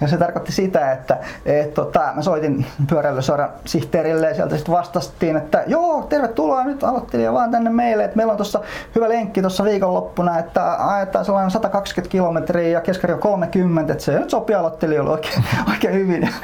Ja 0.00 0.08
se 0.08 0.16
tarkoitti 0.16 0.52
sitä, 0.52 0.92
että 0.92 1.18
et, 1.46 1.74
tota, 1.74 2.12
mä 2.14 2.22
soitin 2.22 2.66
pyöräilyseuran 2.88 3.50
sihteerille 3.64 4.28
ja 4.28 4.34
sieltä 4.34 4.56
sitten 4.56 4.74
vastattiin, 4.74 5.36
että 5.36 5.64
joo, 5.66 6.02
tervetuloa 6.08 6.64
nyt 6.64 6.84
aloittelija 6.84 7.32
vaan 7.32 7.50
tänne 7.50 7.70
meille, 7.70 8.04
että 8.04 8.16
meillä 8.16 8.30
on 8.30 8.36
tuossa 8.36 8.60
hyvä 8.94 9.08
lenkki 9.08 9.40
tuossa 9.40 9.64
viikonloppuna, 9.64 10.38
että 10.38 10.88
ajetaan 10.88 11.24
sellainen 11.24 11.50
120 11.50 12.12
kilometriä 12.12 12.68
ja 12.68 12.80
keskari 12.80 13.14
on 13.14 13.20
30, 13.20 13.92
että 13.92 14.04
se 14.04 14.18
nyt 14.18 14.30
sopii 14.30 14.56
aloittelijoille 14.56 15.10
oikein, 15.10 15.44
oikein 15.72 15.94
hyvin. 15.94 16.28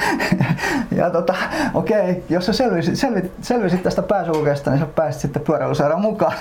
Ja 0.96 1.10
tota, 1.10 1.34
okei, 1.74 2.24
jos 2.28 2.46
sä 2.46 2.52
selvisit, 2.52 2.96
selvit, 2.96 3.32
selvisit 3.42 3.82
tästä 3.82 4.02
pääsykokeesta, 4.02 4.70
niin 4.70 4.80
sä 4.80 4.86
pääsit 4.86 5.20
sitten 5.20 5.42
pyöräilyseuran 5.42 6.00
mukaan 6.00 6.32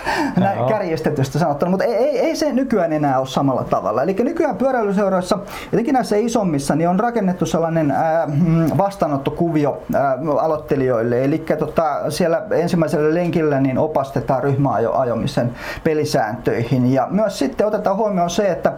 näin 0.46 0.66
kärjistetystä 0.70 1.40
sanottuna, 1.40 1.70
mutta 1.70 1.86
ei, 1.86 1.94
ei, 1.96 2.20
ei, 2.20 2.36
se 2.36 2.54
nykyään 2.54 2.94
enää 2.94 3.20
ole 3.20 3.28
samalla 3.28 3.64
tavalla. 3.64 4.04
Eli 4.04 4.16
nykyään 4.20 4.56
pyöräilyseuroissa, 4.56 5.40
etenkin 5.74 5.94
näissä 5.94 6.16
isommissa, 6.16 6.76
niin 6.76 6.90
on 6.90 7.00
rakennettu 7.00 7.46
sellainen 7.46 7.92
ää, 7.92 8.28
mm, 8.28 8.70
vastaanottokuvio 8.78 9.84
ää, 9.94 10.18
aloittelijoille. 10.42 11.24
Eli 11.24 11.46
tota, 11.60 12.12
siellä 12.12 12.42
ensimmäisellä 12.52 13.14
lenkillä 13.14 13.60
niin 13.60 13.78
opastetaan 13.78 14.44
ryhmäajomisen 14.44 15.52
pelisääntöihin. 15.84 16.94
Ja 16.94 17.08
myös 17.12 17.40
sitten 17.40 17.68
otetaan 17.68 17.98
huomioon 17.98 18.30
se, 18.30 18.52
että 18.52 18.74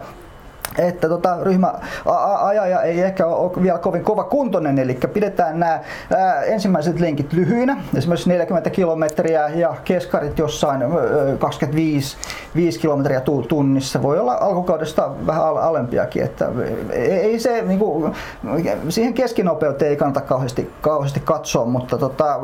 että 0.78 1.08
tota, 1.08 1.38
ryhmäajaja 1.42 2.82
ei 2.82 3.00
ehkä 3.00 3.26
ole 3.26 3.62
vielä 3.62 3.78
kovin 3.78 4.04
kova 4.04 4.24
kuntoinen, 4.24 4.78
eli 4.78 4.98
pidetään 5.12 5.60
nämä 5.60 5.80
ensimmäiset 6.46 7.00
lenkit 7.00 7.32
lyhyinä, 7.32 7.76
esimerkiksi 7.96 8.28
40 8.28 8.70
kilometriä 8.70 9.48
ja 9.48 9.74
keskarit 9.84 10.38
jossain 10.38 10.84
25 11.38 12.16
5 12.54 12.80
kilometriä 12.80 13.22
tunnissa. 13.48 14.02
Voi 14.02 14.18
olla 14.18 14.34
alkukaudesta 14.34 15.10
vähän 15.26 15.44
alempiakin, 15.44 16.22
että 16.22 16.48
ei 16.90 17.38
se, 17.38 17.62
niin 17.62 17.78
kuin, 17.78 18.14
siihen 18.88 19.14
keskinopeuteen 19.14 19.90
ei 19.90 19.96
kannata 19.96 20.20
kauheasti, 20.20 20.72
kauheasti 20.80 21.20
katsoa, 21.20 21.64
mutta 21.64 21.98
tota, 21.98 22.40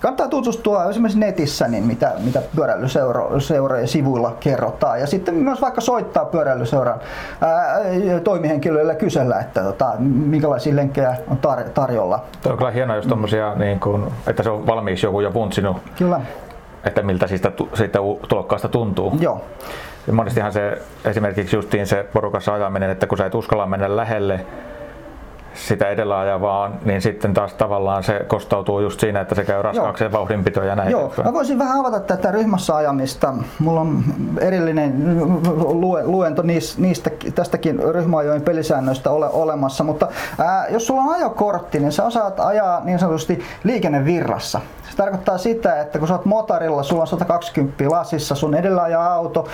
kannattaa 0.00 0.28
tutustua 0.28 0.90
esimerkiksi 0.90 1.18
netissä, 1.18 1.68
niin 1.68 1.84
mitä, 1.84 2.12
mitä 2.24 2.42
pyöräilyseurojen 2.56 3.88
sivuilla 3.88 4.36
kerrotaan. 4.40 5.00
Ja 5.00 5.06
sitten 5.06 5.34
myös 5.34 5.60
vaikka 5.60 5.80
soittaa 5.80 6.24
pyöräilyseuran 6.24 7.00
toimihenkilöille 8.24 8.94
kysellä, 8.94 9.40
että 9.40 9.62
tota, 9.62 9.92
minkälaisia 10.00 10.76
lenkkejä 10.76 11.16
on 11.28 11.38
tar- 11.46 11.68
tarjolla. 11.74 12.24
Tuo 12.42 12.52
on 12.52 12.58
kyllä 12.58 12.70
hienoa, 12.70 12.96
jos 12.96 13.06
tommosia, 13.06 13.54
niin 13.54 13.80
kun, 13.80 14.12
että 14.26 14.42
se 14.42 14.50
on 14.50 14.66
valmiiksi 14.66 15.06
joku 15.06 15.20
jo 15.20 15.30
puntsinut. 15.30 15.76
Kyllä. 15.98 16.20
Että 16.84 17.02
miltä 17.02 17.26
siitä, 17.26 17.52
siitä 17.74 17.98
tulokkaasta 18.28 18.68
tuntuu. 18.68 19.12
Joo. 19.20 19.44
Ja 20.06 20.12
monestihan 20.12 20.52
se 20.52 20.78
esimerkiksi 21.04 21.56
justiin 21.56 21.86
se 21.86 22.06
porukassa 22.12 22.54
ajaminen, 22.54 22.90
että 22.90 23.06
kun 23.06 23.18
sä 23.18 23.26
et 23.26 23.34
uskalla 23.34 23.66
mennä 23.66 23.96
lähelle 23.96 24.46
sitä 25.66 25.88
edellä 25.88 26.18
ajavaa, 26.18 26.70
niin 26.84 27.02
sitten 27.02 27.34
taas 27.34 27.54
tavallaan 27.54 28.02
se 28.02 28.24
kostautuu 28.28 28.80
just 28.80 29.00
siinä, 29.00 29.20
että 29.20 29.34
se 29.34 29.44
käy 29.44 29.62
raskaakseen 29.62 30.12
vauhdinpito 30.12 30.62
ja 30.62 30.76
näin. 30.76 30.90
Joo, 30.90 31.12
mä 31.24 31.32
voisin 31.32 31.58
vähän 31.58 31.80
avata 31.80 32.00
tätä 32.00 32.30
ryhmässä 32.30 32.76
ajamista. 32.76 33.34
Mulla 33.58 33.80
on 33.80 34.04
erillinen 34.40 34.92
luento 36.04 36.42
niistä, 36.78 37.10
tästäkin 37.34 37.78
ryhmäajojen 37.94 38.42
pelisäännöistä 38.42 39.10
ole 39.10 39.28
olemassa, 39.32 39.84
mutta 39.84 40.08
ää, 40.38 40.68
jos 40.68 40.86
sulla 40.86 41.02
on 41.02 41.14
ajokortti, 41.14 41.80
niin 41.80 41.92
sä 41.92 42.04
osaat 42.04 42.40
ajaa 42.40 42.80
niin 42.84 42.98
sanotusti 42.98 43.42
liikennevirrassa. 43.64 44.60
Tarkoittaa 44.98 45.38
sitä, 45.38 45.80
että 45.80 45.98
kun 45.98 46.08
sä 46.08 46.14
oot 46.14 46.24
motorilla, 46.24 46.82
sulla 46.82 47.02
on 47.02 47.06
120 47.06 47.84
lasissa, 47.90 48.34
sun 48.34 48.54
edellä 48.54 48.82
ajaa 48.82 49.14
auto, 49.14 49.46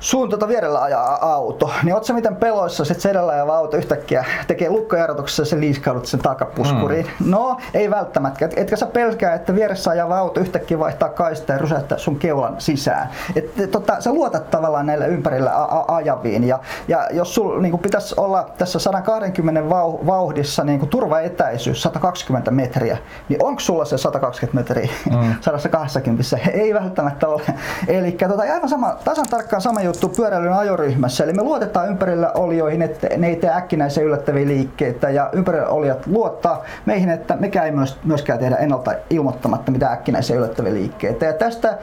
sun 0.00 0.30
tota 0.30 0.48
vierellä 0.48 0.82
ajaa 0.82 1.32
auto, 1.34 1.70
niin 1.82 1.94
oot 1.94 2.04
sä 2.04 2.12
miten 2.12 2.36
peloissa 2.36 2.84
sit 2.84 3.00
se 3.00 3.10
edellä 3.10 3.32
ajava 3.32 3.56
auto 3.56 3.76
yhtäkkiä 3.76 4.24
tekee 4.46 4.70
lukkojarrutuksessa 4.70 5.42
ja 5.42 5.46
se 5.46 5.60
liiskaudut 5.60 6.06
sen 6.06 6.20
takapuskuriin? 6.20 7.06
Mm. 7.20 7.30
No, 7.30 7.56
ei 7.74 7.90
välttämättä. 7.90 8.44
Et, 8.44 8.52
etkä 8.56 8.76
sä 8.76 8.86
pelkää, 8.86 9.34
että 9.34 9.54
vieressä 9.54 9.90
ajava 9.90 10.18
auto 10.18 10.40
yhtäkkiä 10.40 10.78
vaihtaa 10.78 11.08
kaista 11.08 11.52
ja 11.52 11.58
rysäyttää 11.58 11.98
sun 11.98 12.18
keulan 12.18 12.54
sisään. 12.58 13.08
Et, 13.36 13.70
tota, 13.70 14.00
sä 14.00 14.12
luotat 14.12 14.50
tavallaan 14.50 14.86
näille 14.86 15.08
ympärillä 15.08 15.50
a- 15.56 15.78
a- 15.78 15.94
ajaviin. 15.96 16.44
Ja, 16.44 16.58
ja 16.88 17.08
jos 17.12 17.34
sul 17.34 17.60
niin 17.60 17.78
pitäisi 17.78 18.14
olla 18.16 18.50
tässä 18.58 18.78
120 18.78 19.60
vau- 19.60 20.06
vauhdissa 20.06 20.64
niin 20.64 20.88
turvaetäisyys 20.88 21.82
120 21.82 22.50
metriä, 22.50 22.98
niin 23.28 23.44
onko 23.44 23.60
sulla 23.60 23.84
se 23.84 23.98
120 23.98 24.65
metriä 24.68 24.90
mm. 25.10 25.34
120? 25.40 26.36
Ei 26.52 26.74
välttämättä 26.74 27.28
ole. 27.28 27.42
Eli 27.88 28.12
tota, 28.12 28.42
aivan 28.42 28.68
sama, 28.68 28.96
tasan 29.04 29.26
tarkkaan 29.30 29.62
sama 29.62 29.82
juttu 29.82 30.08
pyöräilyn 30.08 30.52
ajoryhmässä. 30.52 31.24
Eli 31.24 31.32
me 31.32 31.42
luotetaan 31.42 31.88
ympärillä 31.88 32.32
olioihin, 32.32 32.82
että 32.82 33.08
ne 33.16 33.26
ei 33.26 33.36
tee 33.36 33.50
äkkinäisiä 33.50 34.02
yllättäviä 34.02 34.46
liikkeitä 34.46 35.10
ja 35.10 35.30
ympärillä 35.32 35.68
olijat 35.68 36.06
luottaa 36.06 36.64
meihin, 36.86 37.08
että 37.08 37.36
mikä 37.36 37.62
ei 37.62 37.72
myöskään 38.04 38.38
tehdä 38.38 38.56
ennalta 38.56 38.92
ilmoittamatta 39.10 39.72
mitään 39.72 39.92
äkkinäisiä 39.92 40.36
yllättäviä 40.36 40.74
liikkeitä. 40.74 41.26
Ja 41.26 41.32
tästä 41.32 41.78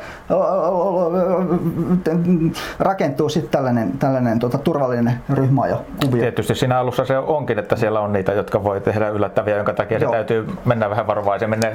rakentuu 2.79 3.29
sitten 3.29 3.51
tällainen, 3.51 3.97
tällainen 3.97 4.39
tuota, 4.39 4.57
turvallinen 4.57 5.13
ryhmäajo 5.33 5.85
kuvio. 6.05 6.21
Tietysti 6.21 6.55
siinä 6.55 6.79
alussa 6.79 7.05
se 7.05 7.17
onkin, 7.17 7.59
että 7.59 7.75
siellä 7.75 7.99
on 7.99 8.13
niitä, 8.13 8.33
jotka 8.33 8.63
voi 8.63 8.81
tehdä 8.81 9.09
yllättäviä, 9.09 9.55
jonka 9.55 9.73
takia 9.73 9.97
Joo. 9.97 10.11
se 10.11 10.17
täytyy 10.17 10.47
mennä 10.65 10.89
vähän 10.89 11.07
varovaisemmin 11.07 11.59
ne 11.59 11.73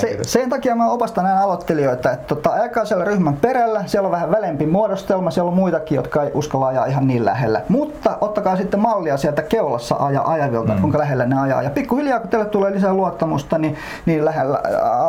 Se, 0.00 0.18
sen 0.40 0.50
takia 0.50 0.76
mä 0.76 0.90
opastan 0.90 1.24
näin 1.24 1.38
aloittelijoita, 1.38 2.12
että 2.12 2.26
tota, 2.26 2.50
ajakaa 2.50 2.84
siellä 2.84 3.04
ryhmän 3.04 3.36
perällä, 3.36 3.84
siellä 3.86 4.06
on 4.06 4.12
vähän 4.12 4.30
välempi 4.30 4.66
muodostelma, 4.66 5.30
siellä 5.30 5.48
on 5.48 5.56
muitakin, 5.56 5.96
jotka 5.96 6.22
ei 6.22 6.30
uskalla 6.34 6.68
ajaa 6.68 6.86
ihan 6.86 7.06
niin 7.06 7.24
lähellä. 7.24 7.62
Mutta 7.68 8.18
ottakaa 8.20 8.56
sitten 8.56 8.80
mallia 8.80 9.16
sieltä 9.16 9.42
keulassa 9.42 9.94
aja, 9.94 10.22
ajavilta, 10.22 10.74
mm. 10.74 10.80
kuinka 10.80 10.98
lähellä 10.98 11.26
ne 11.26 11.40
ajaa. 11.40 11.62
Ja 11.62 11.70
pikkuhiljaa 11.70 12.20
kun 12.20 12.30
teille 12.30 12.46
tulee 12.46 12.72
lisää 12.72 12.94
luottamusta, 12.94 13.58
niin, 13.58 13.76
niin 14.06 14.24
lähellä, 14.24 14.62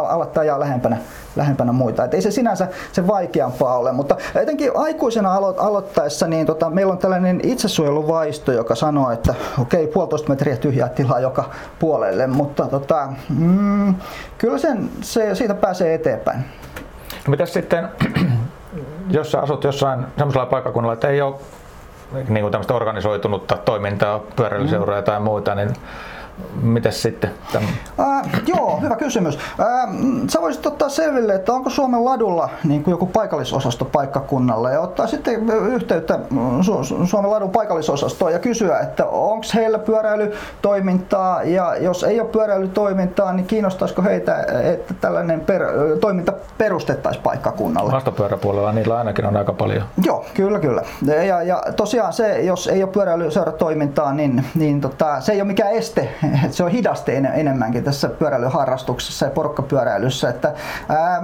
aloittaa 0.09 0.41
ajaa 0.41 0.59
lähempänä, 0.59 0.97
lähempänä 1.35 1.71
muita. 1.71 2.03
Et 2.03 2.13
ei 2.13 2.21
se 2.21 2.31
sinänsä 2.31 2.67
se 2.91 3.07
vaikeampaa 3.07 3.77
ole, 3.77 3.91
mutta 3.91 4.17
etenkin 4.35 4.71
aikuisena 4.75 5.33
alo, 5.33 5.55
aloittaessa 5.57 6.27
niin 6.27 6.45
tota, 6.45 6.69
meillä 6.69 6.91
on 6.91 6.97
tällainen 6.97 7.39
itsesuojeluvaisto, 7.43 8.51
joka 8.51 8.75
sanoo, 8.75 9.11
että 9.11 9.35
okei, 9.59 9.83
okay, 9.83 9.93
puolitoista 9.93 10.29
metriä 10.29 10.57
tyhjää 10.57 10.89
tilaa 10.89 11.19
joka 11.19 11.49
puolelle, 11.79 12.27
mutta 12.27 12.67
tota, 12.67 13.07
mm, 13.29 13.95
kyllä 14.37 14.57
sen, 14.57 14.89
se, 15.01 15.16
siitä 15.33 15.53
pääsee 15.53 15.93
eteenpäin. 15.93 16.39
No 17.27 17.31
mitäs 17.31 17.53
sitten 17.53 17.89
jos 19.09 19.31
sä 19.31 19.39
asut 19.39 19.63
jossain 19.63 20.05
semmoisella 20.17 20.45
paikkakunnalla, 20.45 20.93
että 20.93 21.07
ei 21.07 21.21
ole 21.21 21.35
niin 22.11 22.41
kuin 22.41 22.51
tämmöistä 22.51 22.73
organisoitunutta 22.73 23.57
toimintaa, 23.57 24.19
pyöräilyseuraa 24.35 24.99
mm. 24.99 25.05
tai 25.05 25.19
muuta, 25.19 25.55
niin 25.55 25.73
Mitäs 26.61 27.01
sitten? 27.01 27.29
Äh, 27.99 28.21
joo, 28.47 28.79
hyvä 28.81 28.95
kysymys. 28.95 29.35
Äh, 29.59 29.67
sä 30.29 30.41
voisit 30.41 30.65
ottaa 30.65 30.89
selville, 30.89 31.35
että 31.35 31.53
onko 31.53 31.69
Suomen 31.69 32.05
ladulla 32.05 32.49
niin 32.63 32.83
kuin 32.83 32.91
joku 32.91 33.05
paikallisosasto 33.05 33.85
paikkakunnalla 33.85 34.69
ja 34.69 34.81
ottaa 34.81 35.07
sitten 35.07 35.49
yhteyttä 35.49 36.19
Su- 36.61 37.07
Suomen 37.07 37.31
ladun 37.31 37.49
paikallisosastoon 37.49 38.31
ja 38.31 38.39
kysyä, 38.39 38.79
että 38.79 39.05
onko 39.05 39.45
heillä 39.55 39.79
pyöräilytoimintaa 39.79 41.43
ja 41.43 41.75
jos 41.75 42.03
ei 42.03 42.19
ole 42.19 42.29
pyöräilytoimintaa, 42.29 43.33
niin 43.33 43.47
kiinnostaisiko 43.47 44.01
heitä, 44.01 44.45
että 44.63 44.93
tällainen 45.01 45.39
per, 45.41 45.61
toiminta 46.01 46.33
perustettaisiin 46.57 47.23
paikkakunnalla? 47.23 47.91
Vastapyöräpuolella 47.91 48.71
niillä 48.71 48.97
ainakin 48.97 49.25
on 49.25 49.37
aika 49.37 49.53
paljon. 49.53 49.83
Joo, 50.05 50.25
kyllä, 50.33 50.59
kyllä. 50.59 50.81
Ja, 51.27 51.43
ja 51.43 51.63
tosiaan 51.75 52.13
se, 52.13 52.41
jos 52.41 52.67
ei 52.67 52.83
ole 52.83 52.91
pyöräilyseuratoimintaa, 52.91 54.13
niin, 54.13 54.45
niin 54.55 54.81
tota, 54.81 55.21
se 55.21 55.31
ei 55.31 55.41
ole 55.41 55.47
mikään 55.47 55.71
este 55.71 56.09
että 56.33 56.55
se 56.57 56.63
on 56.63 56.71
hidaste 56.71 57.17
enemmänkin 57.17 57.83
tässä 57.83 58.09
pyöräilyharrastuksessa 58.09 59.25
ja 59.25 59.31
porukkapyöräilyssä, 59.31 60.29
että 60.29 60.53
ää, 60.89 61.23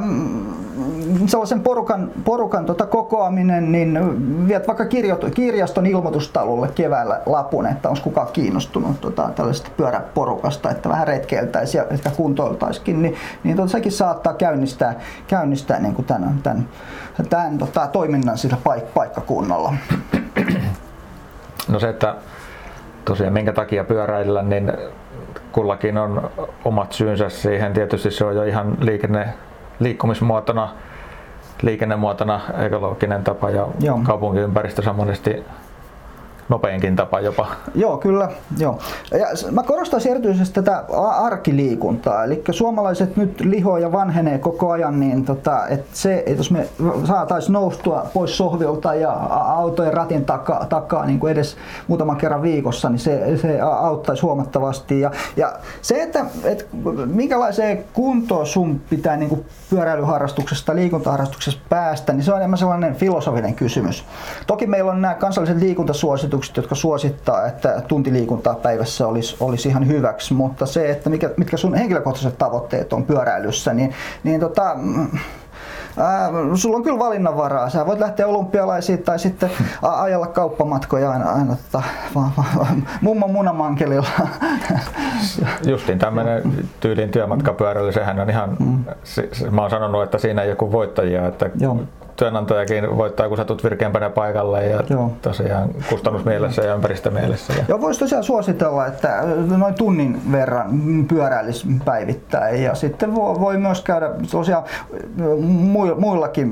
sellaisen 1.26 1.62
porukan, 1.62 2.12
porukan 2.26 2.66
tota 2.66 2.86
kokoaminen, 2.86 3.72
niin 3.72 4.00
viet 4.48 4.68
vaikka 4.68 4.86
kirjo, 4.86 5.18
kirjaston 5.36 5.86
ilmoitustalulle 5.86 6.68
keväällä 6.76 7.22
lapun, 7.26 7.66
että 7.66 7.89
onko 7.89 8.02
kukaan 8.04 8.28
kiinnostunut 8.34 9.02
tota, 9.02 9.30
tällaisesta 9.36 9.70
pyöräporukasta, 9.78 10.72
että 10.72 10.89
vähän 10.89 11.08
retkeiltäisiin 11.08 11.80
ja 11.80 11.88
ehkä 11.89 12.10
kuntoiltaisikin, 12.10 13.02
niin, 13.02 13.16
niin 13.44 13.56
tota, 13.56 13.70
sekin 13.70 13.92
saattaa 13.92 14.34
käynnistää, 14.34 15.00
käynnistää 15.28 15.80
niin 15.80 15.96
kuin 15.96 16.06
tämän, 16.06 16.39
tämän, 16.44 16.68
tämän 17.30 17.58
tota, 17.58 17.88
toiminnan 17.88 18.38
sillä 18.38 18.58
paik- 18.63 18.94
paikkakunnalla. 18.94 19.74
No 21.68 21.80
se, 21.80 21.89
että 21.89 22.16
tosiaan 23.06 23.34
minkä 23.34 23.54
takia 23.54 23.84
pyöräillä, 23.84 24.42
niin 24.42 24.74
kullakin 25.52 25.98
on 25.98 26.32
omat 26.66 26.92
syynsä 26.92 27.30
siihen. 27.30 27.74
Tietysti 27.74 28.12
se 28.12 28.26
on 28.26 28.36
jo 28.36 28.44
ihan 28.44 28.78
liikenne, 28.82 29.28
liikkumismuotona, 29.80 30.70
liikennemuotona 31.62 32.42
ekologinen 32.66 33.24
tapa 33.24 33.50
ja 33.50 33.68
Joo. 33.80 34.00
kaupunkiympäristössä 34.04 34.94
monesti 34.94 35.44
nopeinkin 36.49 36.95
tapa 36.95 37.19
jopa. 37.19 37.47
Joo, 37.75 37.97
kyllä. 37.97 38.29
Joo. 38.58 38.79
Ja 39.12 39.27
mä 39.51 39.63
korostaisin 39.63 40.12
erityisesti 40.12 40.53
tätä 40.53 40.84
arkiliikuntaa. 41.21 42.23
Eli 42.23 42.43
suomalaiset 42.51 43.17
nyt 43.17 43.41
lihoa 43.41 43.79
ja 43.79 43.91
vanhenee 43.91 44.38
koko 44.38 44.71
ajan, 44.71 44.99
niin 44.99 45.25
tota, 45.25 45.67
että 45.67 45.89
se, 45.93 46.17
että 46.17 46.32
jos 46.32 46.51
me 46.51 46.67
saataisiin 47.06 47.53
noustua 47.53 48.06
pois 48.13 48.38
sohvilta 48.38 48.95
ja 48.95 49.12
autojen 49.56 49.93
ratin 49.93 50.25
takaa, 50.25 50.65
takaa 50.65 51.06
niin 51.06 51.19
kuin 51.19 51.32
edes 51.32 51.58
muutaman 51.88 52.17
kerran 52.17 52.41
viikossa, 52.41 52.89
niin 52.89 52.99
se, 52.99 53.38
se 53.38 53.62
auttaisi 53.62 54.21
huomattavasti. 54.21 54.99
Ja, 54.99 55.12
ja 55.38 55.53
se, 55.82 56.03
että, 56.03 56.25
että 56.43 56.65
minkälaiseen 57.06 57.86
kuntoon 57.93 58.47
sun 58.47 58.82
pitää 58.89 59.17
niin 59.17 59.29
kuin 59.29 59.45
pyöräilyharrastuksesta, 59.69 60.75
liikuntaharrastuksesta 60.75 61.62
päästä, 61.69 62.13
niin 62.13 62.23
se 62.23 62.32
on 62.32 62.38
enemmän 62.38 62.58
sellainen 62.58 62.95
filosofinen 62.95 63.53
kysymys. 63.56 64.06
Toki 64.47 64.67
meillä 64.67 64.91
on 64.91 65.01
nämä 65.01 65.13
kansalliset 65.13 65.58
liikuntasuositukset, 65.58 66.33
tutkimukset, 66.34 66.58
jotka 66.58 66.76
suosittaa, 66.76 67.48
että 67.48 67.82
tuntiliikuntaa 67.88 68.56
päivässä 68.56 69.08
olisi, 69.08 69.36
olisi 69.39 69.69
ihan 69.69 69.88
hyväksi, 69.88 70.34
mutta 70.34 70.65
se, 70.65 70.91
että 70.91 71.10
mikä, 71.10 71.30
mitkä 71.38 71.58
sun 71.58 71.76
henkilökohtaiset 71.76 72.38
tavoitteet 72.38 72.93
on 72.93 73.04
pyöräilyssä, 73.04 73.74
niin, 73.74 73.93
niin 74.24 74.39
tota, 74.39 74.76
Ää, 75.98 76.30
sulla 76.56 76.78
on 76.78 76.84
kyllä 76.84 77.00
valinnanvaraa. 77.00 77.69
Sä 77.69 77.86
voit 77.86 78.00
lähteä 78.00 78.28
olympialaisiin 78.28 79.04
tai 79.04 79.19
sitten 79.19 79.52
ajella 79.82 80.28
kauppamatkoja 80.28 81.12
aina, 81.12 81.32
aina 81.32 81.56
tota, 81.56 81.84
mummon 83.02 83.32
munamankelilla. 83.32 84.08
Justiin 85.72 86.00
tämmöinen 86.00 86.67
tyylin 86.80 87.10
työmatkapyöräily, 87.10 87.91
sehän 87.91 88.19
on 88.19 88.30
ihan, 88.30 88.58
mm. 88.60 88.86
se, 89.04 89.30
se, 89.32 89.50
mä 89.50 89.62
oon 89.62 89.69
sanonut, 89.69 90.04
että 90.04 90.17
siinä 90.17 90.41
ei 90.41 90.50
joku 90.50 90.72
voittajia, 90.72 91.28
että 91.28 91.50
Joo 91.60 91.78
työnantajakin 92.15 92.97
voittaa, 92.97 93.28
kun 93.28 93.38
satut 93.38 93.63
virkeämpänä 93.63 94.10
paikalle 94.10 94.65
ja 94.65 94.84
Joo. 94.89 95.12
tosiaan 95.21 95.69
kustannusmielessä 95.89 96.62
ja 96.62 96.76
ympäristömielessä. 96.76 97.54
Joo, 97.67 97.82
voisi 97.82 97.99
tosiaan 97.99 98.23
suositella, 98.23 98.88
että 98.88 99.23
noin 99.58 99.73
tunnin 99.73 100.21
verran 100.32 100.69
pyöräilisi 101.08 101.67
päivittäin 101.86 102.63
ja 102.63 102.76
sitten 102.76 103.15
voi, 103.15 103.58
myös 103.58 103.82
käydä 103.82 104.10
tosiaan 104.32 104.63
muillakin 105.97 106.49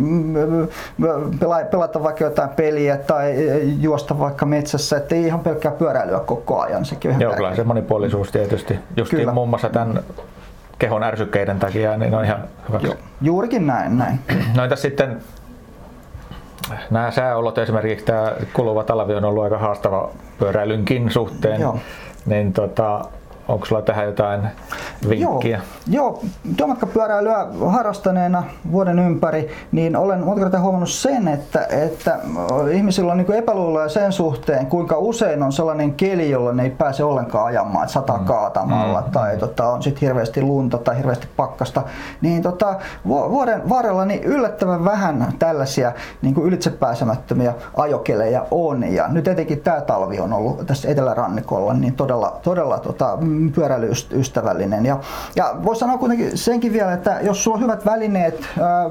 pelata 1.71 2.03
vaikka 2.03 2.23
jotain 2.23 2.49
peliä 2.49 2.97
tai 2.97 3.35
juosta 3.79 4.19
vaikka 4.19 4.45
metsässä, 4.45 4.97
että 4.97 5.15
ei 5.15 5.25
ihan 5.25 5.39
pelkkää 5.39 5.71
pyöräilyä 5.71 6.19
koko 6.19 6.61
ajan. 6.61 6.85
Sekin 6.85 7.11
on 7.11 7.21
Joo, 7.21 7.33
kyllä 7.33 7.55
se 7.55 7.63
monipuolisuus 7.63 8.31
tietysti. 8.31 8.79
Justiin 8.97 9.33
muun 9.33 9.49
muassa 9.49 9.69
tämän 9.69 9.99
kehon 10.79 11.03
ärsykkeiden 11.03 11.59
takia, 11.59 11.97
niin 11.97 12.15
on 12.15 12.25
ihan 12.25 12.43
hyvä. 12.67 12.79
Joo, 12.83 12.95
juurikin 13.21 13.67
näin. 13.67 13.97
näin. 13.97 14.19
No 14.55 14.63
entäs 14.63 14.81
sitten 14.81 15.17
nämä 16.89 17.11
sääolot, 17.11 17.57
esimerkiksi 17.57 18.05
tämä 18.05 18.33
kuluva 18.53 18.83
talvi 18.83 19.15
on 19.15 19.25
ollut 19.25 19.43
aika 19.43 19.57
haastava 19.57 20.09
pyöräilynkin 20.39 21.11
suhteen, 21.11 21.61
Joo. 21.61 21.79
niin 22.25 22.53
tota, 22.53 23.05
onko 23.47 23.65
sulla 23.65 23.81
tähän 23.81 24.05
jotain 24.05 24.41
vinkkiä? 25.09 25.61
Joo, 25.87 26.03
joo 26.11 26.23
työmatkapyöräilyä 26.57 27.47
harrastaneena 27.67 28.43
vuoden 28.71 28.99
ympäri, 28.99 29.49
niin 29.71 29.95
olen 29.95 30.25
monta 30.25 30.41
kertaa 30.41 30.61
huomannut 30.61 30.89
sen, 30.89 31.27
että, 31.27 31.65
että 31.69 32.19
ihmisillä 32.71 33.11
on 33.11 33.17
niin 33.17 33.33
epäluuloja 33.33 33.89
sen 33.89 34.11
suhteen, 34.11 34.65
kuinka 34.65 34.97
usein 34.97 35.43
on 35.43 35.51
sellainen 35.51 35.93
keli, 35.93 36.29
jolla 36.29 36.53
ne 36.53 36.63
ei 36.63 36.69
pääse 36.69 37.03
ollenkaan 37.03 37.45
ajamaan, 37.45 37.83
että 37.83 37.93
sataa 37.93 38.17
mm. 38.17 38.25
kaatamalla 38.25 39.01
mm. 39.01 39.11
tai 39.11 39.37
tota, 39.37 39.67
on 39.67 39.83
sitten 39.83 40.01
hirveästi 40.07 40.41
lunta 40.41 40.77
tai 40.77 40.97
hirveästi 40.97 41.27
pakkasta. 41.37 41.83
Niin 42.21 42.41
tota, 42.41 42.75
vuoden 43.07 43.69
varrella 43.69 44.05
niin 44.05 44.23
yllättävän 44.23 44.85
vähän 44.85 45.33
tällaisia 45.39 45.91
niin 46.21 46.35
kuin 46.35 46.47
ylitsepääsemättömiä 46.47 47.53
ajokelejä 47.77 48.45
on. 48.51 48.83
Ja 48.83 49.07
nyt 49.07 49.27
etenkin 49.27 49.61
tämä 49.61 49.81
talvi 49.81 50.19
on 50.19 50.33
ollut 50.33 50.67
tässä 50.67 50.89
etelärannikolla 50.89 51.73
niin 51.73 51.93
todella, 51.93 52.39
todella 52.43 52.79
tota, 52.79 53.17
pyöräilyystävällinen. 53.55 54.85
Ja, 54.85 54.99
ja 55.35 55.55
voisi 55.63 55.79
sanoa 55.79 55.97
kuitenkin 55.97 56.37
senkin 56.37 56.73
vielä, 56.73 56.93
että 56.93 57.19
jos 57.21 57.43
sulla 57.43 57.57
on 57.57 57.63
hyvät 57.63 57.85
välineet, 57.85 58.49
ää, 58.61 58.89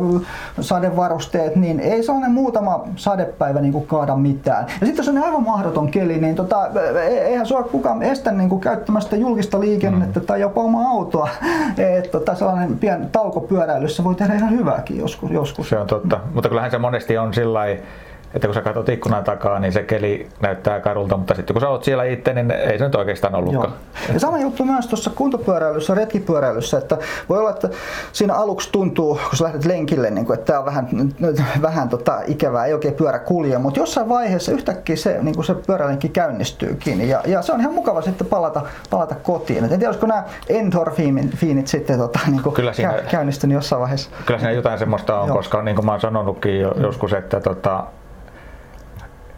sadevarusteet, 0.61 1.57
niin 1.57 1.81
ei 1.81 2.03
sellainen 2.03 2.33
muutama 2.33 2.85
sadepäivä 2.97 3.61
niin 3.61 3.73
kuin 3.73 3.87
kaada 3.87 4.17
mitään. 4.17 4.67
Ja 4.81 4.87
sitten 4.87 4.97
jos 4.97 5.09
on 5.09 5.19
aivan 5.19 5.43
mahdoton 5.43 5.91
keli, 5.91 6.21
niin 6.21 6.37
tota, 6.37 6.67
e, 6.95 7.07
eihän 7.07 7.47
sua 7.47 7.63
kukaan 7.63 8.03
estä 8.03 8.33
niin 8.33 8.49
kuin 8.49 8.61
käyttämästä 8.61 9.17
julkista 9.17 9.61
liikennettä 9.61 10.21
mm. 10.21 10.27
tai 10.27 10.41
jopa 10.41 10.61
omaa 10.61 10.89
autoa. 10.91 11.29
Et, 11.99 12.11
tota, 12.11 12.35
sellainen 12.35 12.79
pien 12.79 13.09
tauko 13.13 13.41
pyöräilyssä 13.41 14.05
voi 14.05 14.15
tehdä 14.15 14.35
ihan 14.35 14.51
hyvääkin 14.51 14.99
joskus. 14.99 15.31
joskus. 15.31 15.69
Se 15.69 15.79
on 15.79 15.87
totta, 15.87 16.21
mutta 16.35 16.49
kyllähän 16.49 16.71
se 16.71 16.79
monesti 16.79 17.19
on 17.19 17.35
sillä 17.35 17.61
että 18.35 18.49
kun 18.49 18.55
sä 18.55 18.63
katsot 18.63 18.89
ikkunan 18.89 19.25
takaa, 19.25 19.59
niin 19.59 19.73
se 19.73 19.83
keli 19.83 20.29
näyttää 20.41 20.81
karulta, 20.81 21.17
mutta 21.17 21.35
sitten 21.35 21.55
kun 21.55 21.61
sä 21.61 21.69
oot 21.69 21.85
siellä 21.85 22.05
itse, 22.05 22.35
niin 22.35 22.51
ei 22.51 22.79
se 22.79 22.85
nyt 22.85 22.95
oikeastaan 22.95 23.35
ollutkaan. 23.35 23.75
Joo. 24.07 24.15
Ja 24.15 24.21
sama 24.21 24.39
juttu 24.39 24.65
myös 24.65 24.87
tuossa 24.87 25.11
kuntopyöräilyssä, 25.11 25.95
retkipyöräilyssä, 25.95 26.79
että 26.79 26.99
voi 27.29 27.39
olla, 27.39 27.51
että 27.51 27.69
siinä 28.13 28.35
aluksi 28.35 28.73
tuntuu, 28.73 29.21
kun 29.29 29.37
sä 29.39 29.45
lähdet 29.45 29.65
lenkille, 29.65 30.11
niin 30.11 30.27
kuin, 30.27 30.39
että 30.39 30.47
tämä 30.47 30.59
on 30.59 30.65
vähän, 30.65 30.89
vähän 31.63 31.89
tota, 31.89 32.21
ikävää, 32.27 32.67
ei 32.67 32.75
oikein 32.75 32.95
pyörä 32.95 33.19
kulje, 33.19 33.59
mutta 33.59 33.81
jossain 33.81 34.09
vaiheessa 34.09 34.53
yhtäkkiä 34.53 34.97
se, 34.97 35.19
niin 35.23 35.35
kuin 35.35 35.45
se 35.45 35.55
pyörälenkki 35.55 36.09
käynnistyykin 36.09 37.09
ja, 37.09 37.21
ja 37.27 37.43
se 37.43 37.53
on 37.53 37.61
ihan 37.61 37.75
mukava 37.75 38.03
sitten 38.03 38.27
palata, 38.27 38.63
palata 38.91 39.15
kotiin. 39.15 39.65
Et 39.65 39.73
en 39.73 39.79
tiedä, 39.79 39.89
olisiko 39.89 40.07
nämä 40.07 40.25
endorfiinit 40.49 41.67
sitten 41.67 41.99
tota, 41.99 42.19
niin 42.27 42.43
kuin 42.43 42.55
kyllä 42.55 42.73
siinä, 42.73 42.95
käynnistynyt 43.11 43.55
jossain 43.55 43.81
vaiheessa. 43.81 44.11
Kyllä 44.27 44.41
siinä 44.41 44.53
jotain 44.53 44.79
semmoista 44.79 45.21
on, 45.21 45.29
Joo. 45.29 45.37
koska 45.37 45.63
niin 45.63 45.75
kuin 45.75 45.87
mä 45.87 45.93
oon 45.93 46.01
sanonutkin 46.01 46.61
joskus, 46.61 47.13
että 47.13 47.41
tota, 47.41 47.85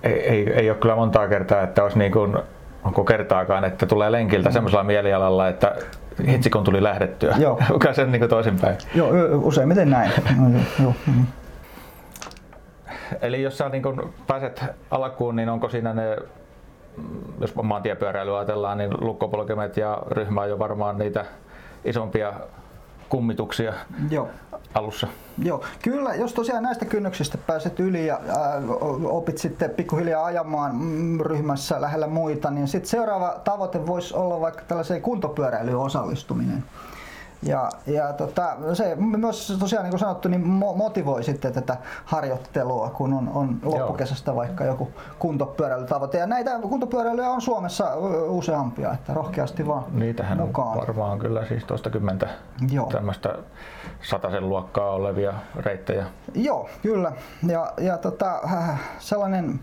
ei, 0.03 0.29
ei, 0.29 0.53
ei 0.53 0.71
ole 0.71 0.79
kyllä 0.79 0.97
montaa 0.97 1.29
kertaa, 1.29 1.62
että 1.62 1.83
olisi 1.83 1.99
niin 1.99 2.12
kuin, 2.12 2.37
onko 2.85 3.05
kertaakaan, 3.05 3.65
että 3.65 3.87
tulee 3.87 4.12
lenkiltä 4.12 4.49
mm. 4.49 4.53
semmoisella 4.53 4.85
mielialalla, 4.85 5.49
että 5.49 5.77
hitsi 6.29 6.51
kun 6.51 6.65
tuli 6.65 6.83
lähdettyä. 6.83 7.35
Joo. 7.38 7.61
Kyllä 7.81 7.95
se 7.95 8.03
on 8.03 8.12
niin 8.12 8.29
toisinpäin. 8.29 8.77
Joo, 8.95 9.11
useimmiten 9.33 9.91
näin. 9.91 10.12
No, 10.38 10.61
joo. 10.83 10.95
Mm. 11.07 11.27
Eli 13.23 13.43
jos 13.43 13.59
sä 13.59 13.69
niin 13.69 13.83
kun 13.83 14.15
pääset 14.27 14.65
alkuun, 14.91 15.37
niin 15.37 15.49
onko 15.49 15.69
siinä 15.69 15.95
ne, 15.95 16.17
jos 17.41 17.55
maantiepyöräilyä 17.62 18.37
ajatellaan, 18.37 18.79
niin 18.79 18.91
lukkopolkemet 19.01 19.77
ja 19.77 19.99
ryhmä 20.11 20.41
on 20.41 20.49
jo 20.49 20.59
varmaan 20.59 20.99
niitä 20.99 21.25
isompia 21.85 22.33
kummituksia 23.12 23.72
Joo. 24.11 24.29
alussa. 24.75 25.07
Joo, 25.38 25.64
kyllä, 25.83 26.14
jos 26.14 26.33
tosiaan 26.33 26.62
näistä 26.62 26.85
kynnyksistä 26.85 27.38
pääset 27.38 27.81
yli 27.81 28.07
ja 28.07 28.14
äh, 28.14 29.05
opit 29.05 29.38
sitten 29.38 29.70
pikkuhiljaa 29.70 30.25
ajamaan 30.25 30.77
mm, 30.77 31.20
ryhmässä 31.20 31.81
lähellä 31.81 32.07
muita, 32.07 32.51
niin 32.51 32.68
sitten 32.68 32.90
seuraava 32.90 33.40
tavoite 33.44 33.87
voisi 33.87 34.14
olla 34.14 34.40
vaikka 34.40 34.62
tällaiseen 34.68 35.03
kuntopyöräilyyn 35.03 35.77
osallistuminen. 35.77 36.64
Ja, 37.43 37.69
ja 37.87 38.13
tota, 38.13 38.57
se 38.75 38.97
myös 38.97 39.57
tosiaan 39.61 39.85
niin 39.85 39.91
kuin 39.91 40.01
sanottu, 40.01 40.29
niin 40.29 40.47
motivoi 40.77 41.25
sitten 41.25 41.53
tätä 41.53 41.77
harjoittelua, 42.05 42.91
kun 42.91 43.13
on, 43.13 43.31
on 43.35 43.59
loppukesästä 43.63 44.31
Joo. 44.31 44.37
vaikka 44.37 44.65
joku 44.65 44.89
kuntopyöräilytavoite. 45.19 46.19
Ja 46.19 46.27
näitä 46.27 46.59
kuntopyöräilyjä 46.59 47.31
on 47.31 47.41
Suomessa 47.43 47.95
useampia, 48.27 48.93
että 48.93 49.15
rohkeasti 49.15 49.67
vaan 49.67 49.85
Niitähän 49.93 50.39
mukaan. 50.39 50.69
on 50.69 50.77
varmaan 50.77 51.19
kyllä 51.19 51.47
siis 51.47 51.65
toista 51.65 51.91
kymmentä 51.91 52.29
tämmöistä 52.93 53.39
sataisen 54.03 54.49
luokkaa 54.49 54.91
olevia 54.91 55.35
reittejä. 55.57 56.07
Joo, 56.35 56.69
kyllä. 56.83 57.13
Ja, 57.49 57.73
ja 57.81 57.99
tota, 57.99 58.41
äh, 58.45 58.81
sellainen 58.99 59.61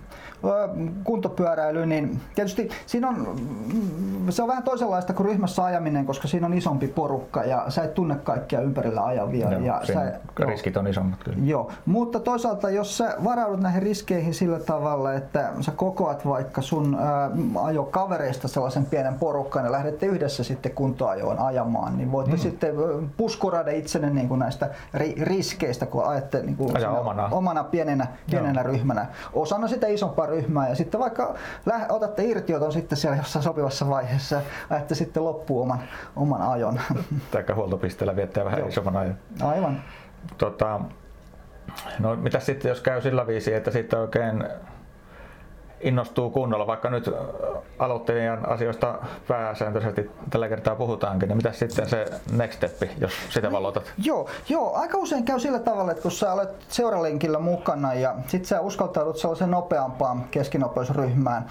kuntopyöräily, 1.04 1.86
niin 1.86 2.21
tietysti 2.36 2.69
siinä 2.86 3.08
on, 3.08 3.15
mm, 3.15 4.32
se 4.32 4.41
on 4.41 4.47
vähän 4.47 4.63
toisenlaista 4.63 5.13
kuin 5.13 5.25
ryhmässä 5.25 5.63
ajaminen, 5.63 6.06
koska 6.06 6.28
siinä 6.28 6.47
on 6.47 6.54
isompi 6.54 6.88
porukka 6.88 7.43
ja 7.43 7.65
sä 7.69 7.84
et 7.84 7.93
tunne 7.93 8.15
kaikkia 8.15 8.62
ympärillä 8.62 9.06
ajavia. 9.06 9.52
Joo, 9.52 9.62
ja 9.62 9.82
sä, 9.84 10.19
riskit 10.39 10.78
on 10.78 10.88
isommat 10.88 11.23
kyllä. 11.23 11.38
Joo, 11.43 11.71
mutta 11.86 12.19
toisaalta 12.19 12.69
jos 12.69 12.97
sä 12.97 13.15
varaudut 13.23 13.60
näihin 13.60 13.84
riskeihin 13.84 14.34
sillä 14.34 14.60
tavalla, 14.60 15.13
että 15.13 15.49
sä 15.62 15.71
kokoat 15.71 16.28
vaikka 16.28 16.62
sun 16.62 16.97
ää, 16.99 17.32
ajokavereista 17.63 18.47
sellaisen 18.47 18.86
pienen 18.86 19.13
porukkaan 19.13 19.65
ja 19.65 19.71
lähdette 19.71 20.06
yhdessä 20.06 20.43
sitten 20.43 20.71
kuntoajoon 20.71 21.39
ajamaan, 21.39 21.97
niin 21.97 22.12
voitte 22.12 22.36
mm. 22.36 22.38
sitten 22.38 22.75
puskurada 23.17 23.71
itsenne 23.71 24.10
niin 24.10 24.28
kuin 24.28 24.39
näistä 24.39 24.69
ri, 24.93 25.15
riskeistä, 25.21 25.86
kun 25.86 26.06
ajatte 26.06 26.41
niin 26.41 26.58
kuin 26.58 26.88
omana. 26.88 27.30
omana 27.32 27.63
pienenä, 27.63 28.08
pienenä 28.32 28.63
ryhmänä 28.63 29.06
osana 29.34 29.67
sitä 29.67 29.88
isompaa 29.88 30.25
ryhmää 30.30 30.70
ja 30.70 30.76
sitten 30.76 31.00
vaikka 31.00 31.36
lähe, 31.65 31.86
otatte 31.89 32.24
irtioton 32.24 32.74
sitten 32.74 32.98
siellä 32.98 33.18
jossain 33.18 33.44
sopivassa 33.44 33.89
vaiheessa 33.89 34.36
ja 34.36 34.42
ajatte 34.70 34.96
sitten 34.96 35.24
loppuun 35.24 35.63
oman, 35.63 35.80
oman 36.15 36.42
ajon. 36.42 36.80
Taikka 37.32 37.56
huoltopisteellä 37.56 38.15
viettää 38.15 38.46
vähän 38.46 38.60
Joo. 38.60 38.68
isomman 38.68 38.98
ajan. 38.98 39.18
Aivan. 39.42 39.82
Tota, 40.38 40.80
no 42.00 42.15
mitä 42.15 42.39
sitten 42.39 42.70
jos 42.70 42.82
käy 42.82 43.02
sillä 43.02 43.28
viisi, 43.28 43.54
että 43.54 43.72
sitten 43.72 44.00
oikein 44.00 44.44
innostuu 45.82 46.30
kunnolla, 46.30 46.68
vaikka 46.68 46.89
nyt 46.89 47.10
aloittelijan 47.80 48.50
asioista 48.50 48.96
pääsääntöisesti 49.28 50.12
tällä 50.30 50.50
kertaa 50.50 50.76
puhutaankin, 50.76 51.30
niin 51.30 51.38
mitä 51.38 51.52
sitten 51.52 51.89
se 51.89 52.06
next 52.32 52.56
step, 52.56 52.89
jos 53.02 53.12
sitä 53.30 53.52
valotat? 53.52 53.92
Joo, 54.04 54.30
joo, 54.50 54.76
aika 54.76 54.98
usein 54.98 55.26
käy 55.26 55.39
sillä 55.39 55.60
tavalla, 55.60 55.92
että 55.92 56.02
kun 56.02 56.12
sä 56.12 56.34
olet 56.34 56.50
seuralenkillä 56.68 57.39
mukana 57.39 57.94
ja 57.94 58.15
sit 58.28 58.46
sä 58.46 58.62
uskaltaudut 58.62 59.18
sellaisen 59.18 59.52
nopeampaan 59.52 60.24
keskinopeusryhmään. 60.32 61.46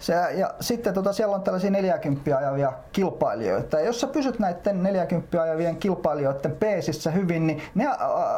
Se, 0.00 0.14
ja 0.14 0.54
sitten 0.60 0.94
tota, 0.94 1.12
siellä 1.12 1.34
on 1.34 1.42
tällaisia 1.42 1.70
40 1.70 2.38
ajavia 2.38 2.72
kilpailijoita. 2.92 3.78
Ja 3.78 3.86
jos 3.86 4.00
sä 4.00 4.06
pysyt 4.06 4.38
näiden 4.38 4.82
40 4.82 5.42
ajavien 5.42 5.76
kilpailijoiden 5.76 6.56
peesissä 6.56 7.10
hyvin, 7.10 7.46
niin 7.46 7.62
ne 7.74 7.86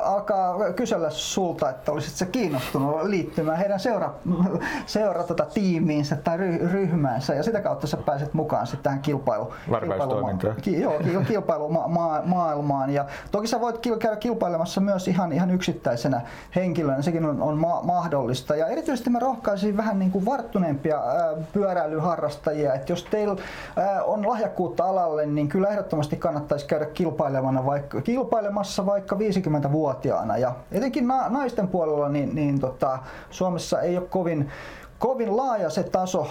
alkaa 0.05 0.73
kysellä 0.73 1.11
sulta, 1.11 1.71
että 1.71 1.93
olisit 1.93 2.15
sä 2.15 2.27
kiinnostunut 2.27 3.03
liittymään 3.03 3.59
heidän 3.59 3.81
seura, 3.81 4.15
seura 4.87 5.25
tota, 5.29 5.47
tiimiinsä 5.55 6.17
tai 6.17 6.37
ry, 6.37 6.69
ryhmäänsä 6.73 7.35
ja 7.35 7.43
sitä 7.43 7.61
kautta 7.61 7.87
sä 7.87 7.97
pääset 7.97 8.35
mukaan 8.35 8.67
sitten 8.67 8.83
tähän 8.83 9.01
kilpailu, 9.01 9.53
kilpailu, 9.81 10.55
ki, 10.63 10.81
joo, 10.81 11.23
kilpailumaailmaan. 11.29 12.91
Ja 12.91 13.05
toki 13.31 13.47
sä 13.47 13.61
voit 13.61 13.79
käydä 13.99 14.17
kilpailemassa 14.17 14.81
myös 14.81 15.09
ihan, 15.09 15.33
ihan 15.33 15.51
yksittäisenä 15.51 16.21
henkilönä, 16.57 17.03
sekin 17.03 17.25
on, 17.25 17.43
on 17.43 17.59
ma- 17.59 17.83
mahdollista. 17.83 18.57
Ja 18.57 18.67
erityisesti 18.67 19.11
mä 19.11 19.19
rohkaisin 19.19 19.77
vähän 19.77 19.99
niin 19.99 20.11
kuin 20.11 20.25
varttuneempia 20.25 20.97
ää, 20.97 21.35
pyöräilyharrastajia, 21.53 22.75
että 22.75 22.93
jos 22.93 23.05
teillä 23.05 23.37
ää, 23.77 24.05
on 24.05 24.29
lahjakkuutta 24.29 24.85
alalle, 24.85 25.27
niin 25.27 25.49
kyllä 25.49 25.69
ehdottomasti 25.69 26.17
kannattaisi 26.17 26.67
käydä 26.67 26.87
kilpailemana 26.87 27.67
vaikka, 27.67 28.01
kilpailemassa 28.01 28.87
vaikka 28.87 29.17
50-vuotiaana. 29.17 30.37
Ja 30.37 30.55
etenkin 30.73 31.09
na- 31.09 31.29
naisten 31.29 31.69
puolella 31.69 32.09
niin, 32.09 32.35
niin 32.35 32.61
tota, 32.61 32.99
Suomessa 33.31 33.81
ei 33.81 33.97
ole 33.97 34.07
kovin 34.07 34.51
kovin 34.99 35.37
laaja 35.37 35.71
se 35.71 35.83
taso. 35.83 36.27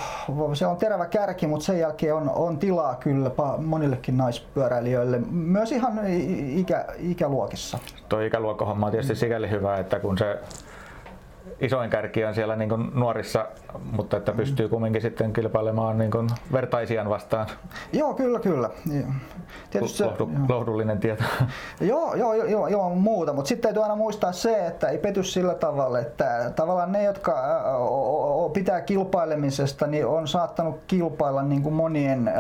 Se 0.53 0.65
on 0.65 0.77
terävä 0.77 1.06
kärki, 1.06 1.47
mutta 1.47 1.65
sen 1.65 1.80
jälkeen 1.80 2.15
on, 2.15 2.30
on 2.30 2.58
tilaa 2.58 2.95
kyllä 2.95 3.32
monillekin 3.58 4.17
naispyöräilijöille, 4.17 5.19
myös 5.32 5.71
ihan 5.71 5.99
ikä, 6.56 6.86
ikäluokissa. 6.97 7.80
Tuo 8.10 8.19
ikäluokkahomma 8.19 8.86
on 8.86 8.91
tietysti 8.91 9.15
sikäli 9.15 9.49
hyvä, 9.49 9.77
että 9.77 9.99
kun 9.99 10.17
se 10.17 10.39
isoin 11.60 11.89
kärki 11.89 12.25
on 12.25 12.36
siellä 12.36 12.55
niin 12.55 12.91
nuorissa, 12.93 13.45
mutta 13.91 14.17
että 14.17 14.31
pystyy 14.31 14.69
kumminkin 14.69 15.01
sitten 15.01 15.33
kilpailemaan 15.33 15.97
niin 15.97 16.12
vertaisiaan 16.53 17.10
vastaan. 17.10 17.47
Joo, 17.93 18.13
kyllä, 18.13 18.39
kyllä. 18.39 18.69
Tietysti 19.69 20.03
Lohdu, 20.03 20.29
joo. 20.33 20.45
lohdullinen 20.49 20.99
tieto. 20.99 21.23
Joo, 21.81 22.15
joo, 22.15 22.33
joo, 22.33 22.67
joo 22.67 22.89
muuta, 22.89 23.33
mutta 23.33 23.49
sitten 23.49 23.63
täytyy 23.63 23.83
aina 23.83 23.95
muistaa 23.95 24.31
se, 24.31 24.67
että 24.67 24.88
ei 24.88 24.97
pety 24.97 25.23
sillä 25.23 25.53
tavalla, 25.53 25.99
että 25.99 26.51
tavallaan 26.55 26.91
ne, 26.91 27.03
jotka 27.03 27.33
pitää 28.53 28.81
kilpailemisesta, 28.81 29.88
niin 29.88 30.05
on 30.05 30.27
saattanut 30.27 30.79
kilpailla 30.88 31.43
niin 31.43 31.63
kuin 31.63 31.73
monien 31.73 32.31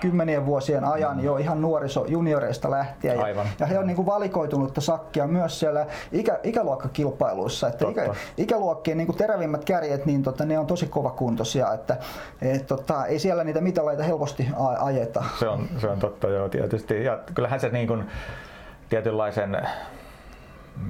kymmenien 0.00 0.46
vuosien 0.46 0.84
ajan 0.84 1.24
jo 1.24 1.36
ihan 1.36 1.60
nuoriso 1.60 2.04
junioreista 2.08 2.70
lähtien. 2.70 3.20
Aivan. 3.20 3.46
Ja, 3.46 3.52
ja 3.60 3.66
he 3.66 3.78
on 3.78 3.86
niin 3.86 3.96
kuin 3.96 4.06
valikoitunutta 4.06 4.80
sakkia 4.80 5.26
myös 5.26 5.60
siellä 5.60 5.86
ikä, 6.12 6.40
ikäluokkakilpailuissa. 6.42 7.68
Että 7.68 7.88
ikä, 7.88 8.11
ikäluokkien 8.36 8.98
niin 8.98 9.16
terävimmät 9.16 9.64
kärjet, 9.64 10.06
niin 10.06 10.22
tota, 10.22 10.44
ne 10.44 10.58
on 10.58 10.66
tosi 10.66 10.86
kovakuntoisia, 10.86 11.72
että 11.72 11.96
et, 12.42 12.66
tota, 12.66 13.06
ei 13.06 13.18
siellä 13.18 13.44
niitä 13.44 13.60
mitaleita 13.60 14.02
helposti 14.02 14.48
ajeta. 14.80 15.24
Se 15.38 15.48
on, 15.48 15.68
se 15.78 15.86
on 15.86 15.98
totta 15.98 16.28
joo 16.28 16.48
tietysti. 16.48 17.04
Ja 17.04 17.18
kyllähän 17.34 17.60
se 17.60 17.68
niin 17.68 17.88
kuin, 17.88 18.04
tietynlaisen 18.88 19.68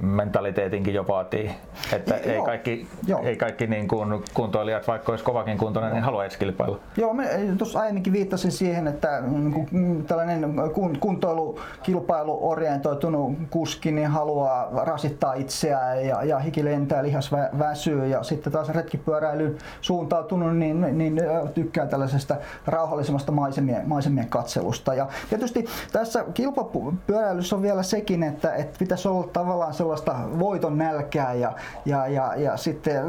mentaliteetinkin 0.01 0.93
jo 0.93 1.07
vaatii. 1.07 1.51
Että 1.93 2.15
ei 2.15 2.35
joo, 2.35 2.45
kaikki, 2.45 2.87
joo. 3.07 3.21
ei 3.23 3.35
kaikki 3.35 3.67
niin 3.67 3.87
kuin 3.87 4.23
kuntoilijat, 4.33 4.87
vaikka 4.87 5.11
olisi 5.11 5.25
kovakin 5.25 5.57
kuntoinen, 5.57 5.93
niin 5.93 6.03
halua 6.03 6.23
edes 6.23 6.37
kilpailla. 6.37 6.79
Joo, 6.97 7.13
me 7.13 7.29
tuossa 7.57 7.79
aiemminkin 7.79 8.13
viittasin 8.13 8.51
siihen, 8.51 8.87
että 8.87 9.23
niin 9.71 10.05
tällainen 10.05 10.53
kuntoilukilpailu 10.99 12.49
orientoitunut 12.49 13.33
kuski 13.49 13.91
niin 13.91 14.07
haluaa 14.07 14.69
rasittaa 14.85 15.33
itseään 15.33 16.05
ja, 16.05 16.23
ja 16.23 16.39
hiki 16.39 16.65
lentää, 16.65 17.03
lihas 17.03 17.31
vä, 17.31 17.49
väsyy 17.59 18.07
ja 18.07 18.23
sitten 18.23 18.53
taas 18.53 18.69
retkipyöräily 18.69 19.57
suuntautunut, 19.81 20.57
niin, 20.57 20.97
niin 20.97 21.21
tykkää 21.53 21.85
tällaisesta 21.85 22.35
rauhallisemmasta 22.65 23.31
maisemien, 23.31 23.87
maisemien 23.89 24.29
katselusta. 24.29 24.93
Ja 24.93 25.07
tietysti 25.29 25.65
tässä 25.91 26.25
kilpapyöräilyssä 26.33 27.55
on 27.55 27.61
vielä 27.61 27.83
sekin, 27.83 28.23
että, 28.23 28.55
että 28.55 28.79
pitäisi 28.79 29.07
olla 29.07 29.27
tavallaan 29.33 29.72
sellaista 29.73 30.15
voiton 30.39 30.77
nälkää 30.77 31.33
ja, 31.33 31.51
ja, 31.85 32.07
ja, 32.07 32.35
ja 32.35 32.57
sitten 32.57 33.03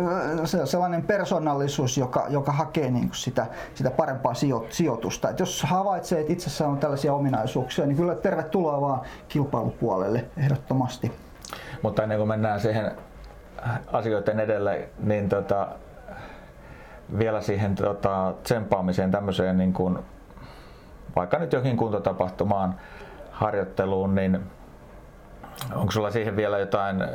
sellainen 0.65 1.03
persoonallisuus, 1.03 1.99
joka, 1.99 2.27
joka 2.29 2.53
hakee 2.53 2.91
niin 2.91 3.09
kuin 3.09 3.17
sitä, 3.17 3.47
sitä 3.75 3.91
parempaa 3.91 4.35
sijoitusta. 4.71 5.31
Et 5.31 5.41
jos 5.41 5.63
havaitsee, 5.63 6.21
että 6.21 6.33
itsessään 6.33 6.71
on 6.71 6.79
tällaisia 6.79 7.15
ominaisuuksia, 7.15 7.87
niin 7.87 7.97
kyllä 7.97 8.15
tervetuloa 8.15 8.81
vaan 8.81 9.01
kilpailupuolelle 9.29 10.25
ehdottomasti. 10.37 11.13
Mutta 11.83 12.03
ennen 12.03 12.19
kuin 12.19 12.29
mennään 12.29 12.61
siihen 12.61 12.93
asioiden 13.93 14.41
edelle, 14.41 14.89
niin 14.99 15.29
tota, 15.29 15.69
vielä 17.19 17.41
siihen 17.41 17.75
tota, 17.75 18.35
tsemppaamiseen 18.43 19.11
tämmöiseen 19.11 19.59
niin 19.59 19.73
kuin, 19.73 19.99
vaikka 21.17 21.39
nyt 21.39 21.53
jokin 21.53 21.77
kuntotapahtumaan 21.77 22.75
harjoitteluun, 23.31 24.15
niin 24.15 24.41
Onko 25.75 25.93
sulla 25.93 26.11
siihen 26.11 26.37
vielä 26.37 26.59
jotain 26.59 27.03
äh, 27.03 27.09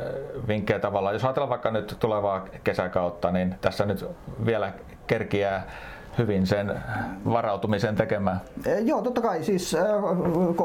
vinkkejä 0.48 0.78
tavallaan? 0.78 1.14
Jos 1.14 1.24
ajatellaan 1.24 1.50
vaikka 1.50 1.70
nyt 1.70 1.96
tulevaa 2.00 2.46
kesäkautta, 2.64 3.30
niin 3.30 3.54
tässä 3.60 3.86
nyt 3.86 4.06
vielä 4.46 4.72
kerkiää 5.06 5.66
hyvin 6.20 6.46
sen 6.46 6.72
varautumisen 7.24 7.96
tekemään? 7.96 8.40
Joo, 8.84 9.02
totta 9.02 9.20
kai. 9.20 9.44
Siis 9.44 9.76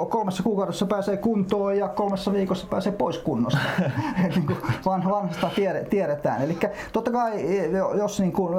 kolmessa 0.10 0.44
kuukaudessa 0.44 0.86
pääsee 0.86 1.18
kuntoon 1.18 1.78
ja 1.78 1.88
kolmessa 1.88 2.34
viikossa 2.34 2.68
pääsee 2.70 2.92
pois 2.92 3.18
kunnosta. 3.18 3.60
niin 4.36 4.46
kuin 4.46 4.58
vanhasta 4.86 5.50
tiedetään. 5.90 6.42
Eli 6.42 6.58
totta 6.94 7.12
kai, 7.12 7.58
e, 7.58 7.70
jos 7.98 8.20
niin 8.20 8.32
kuin 8.32 8.54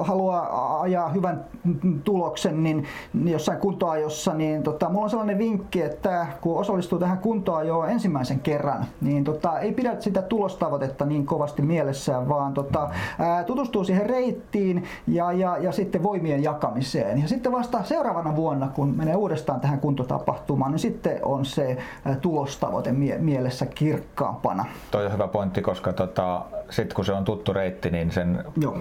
haluaa 0.00 0.80
ajaa 0.80 1.08
hyvän 1.08 1.44
tuloksen, 2.04 2.62
niin, 2.62 2.84
niin 3.12 3.32
jossain 3.32 3.58
kuntoajossa, 3.58 4.34
niin 4.34 4.62
tota, 4.62 4.88
mulla 4.88 5.04
on 5.04 5.10
sellainen 5.10 5.38
vinkki, 5.38 5.82
että 5.82 6.26
kun 6.40 6.58
osallistuu 6.58 6.98
tähän 6.98 7.18
kuntoajoon 7.18 7.90
ensimmäisen 7.90 8.40
kerran, 8.40 8.84
niin 9.00 9.24
tota, 9.24 9.58
ei 9.60 9.72
pidä 9.72 9.96
sitä 10.00 10.22
tulostavoitetta 10.22 11.04
niin 11.04 11.26
kovasti 11.26 11.62
mielessään, 11.62 12.28
vaan 12.28 12.54
tota, 12.54 12.90
tutustuu 13.46 13.84
siihen 13.84 14.06
reittiin 14.06 14.84
ja, 15.06 15.32
ja, 15.32 15.58
ja 15.58 15.72
sitten 15.72 16.02
voimien 16.12 16.42
jakamiseen. 16.42 17.22
Ja 17.22 17.28
sitten 17.28 17.52
vasta 17.52 17.84
seuraavana 17.84 18.36
vuonna, 18.36 18.68
kun 18.68 18.96
menee 18.96 19.16
uudestaan 19.16 19.60
tähän 19.60 19.80
kuntotapahtumaan, 19.80 20.72
niin 20.72 20.78
sitten 20.78 21.18
on 21.22 21.44
se 21.44 21.76
tulostavoite 22.20 22.92
mie- 22.92 23.18
mielessä 23.18 23.66
kirkkaampana. 23.66 24.64
Toi 24.90 25.06
on 25.06 25.12
hyvä 25.12 25.28
pointti, 25.28 25.62
koska 25.62 25.92
tota, 25.92 26.42
sitten 26.70 26.94
kun 26.96 27.04
se 27.04 27.12
on 27.12 27.24
tuttu 27.24 27.52
reitti, 27.52 27.90
niin 27.90 28.10
sen 28.10 28.44
Joo 28.56 28.78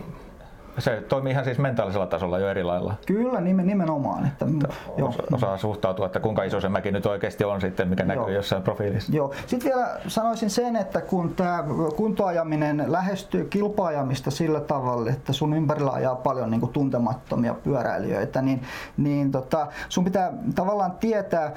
se 0.78 1.04
toimii 1.10 1.32
ihan 1.32 1.44
siis 1.44 1.58
mentaalisella 1.58 2.08
tasolla 2.08 2.40
jo 2.40 2.50
eri 2.50 2.64
lailla. 2.64 2.94
Kyllä, 3.06 3.42
nimenomaan. 3.42 4.26
Että, 4.28 4.46
että 4.46 4.68
jo. 4.98 5.14
osaa 5.32 5.58
suhtautua, 5.58 6.06
että 6.06 6.20
kuinka 6.20 6.44
iso 6.44 6.62
se 6.62 6.70
mäki 6.70 6.92
nyt 6.92 7.06
oikeasti 7.06 7.44
on 7.44 7.62
sitten, 7.62 7.88
mikä 7.88 8.04
näkyy 8.04 8.24
joo. 8.24 8.30
jossain 8.30 8.64
profiilissa. 8.64 9.16
Joo. 9.16 9.34
Sitten 9.48 9.72
vielä 9.72 10.00
sanoisin 10.08 10.50
sen, 10.50 10.76
että 10.76 11.02
kun 11.02 11.36
tämä 11.36 11.64
kuntoajaminen 11.96 12.84
lähestyy 12.88 13.46
kilpaajamista 13.46 14.32
sillä 14.32 14.60
tavalla, 14.60 15.10
että 15.10 15.34
sun 15.34 15.54
ympärillä 15.54 15.92
ajaa 15.92 16.16
paljon 16.16 16.52
niin 16.52 16.62
kuin 16.62 16.74
tuntemattomia 16.74 17.54
pyöräilijöitä, 17.54 18.42
niin, 18.42 18.62
niin 18.98 19.32
tota, 19.32 19.68
sun 19.90 20.04
pitää 20.04 20.34
tavallaan 20.56 20.92
tietää, 20.92 21.54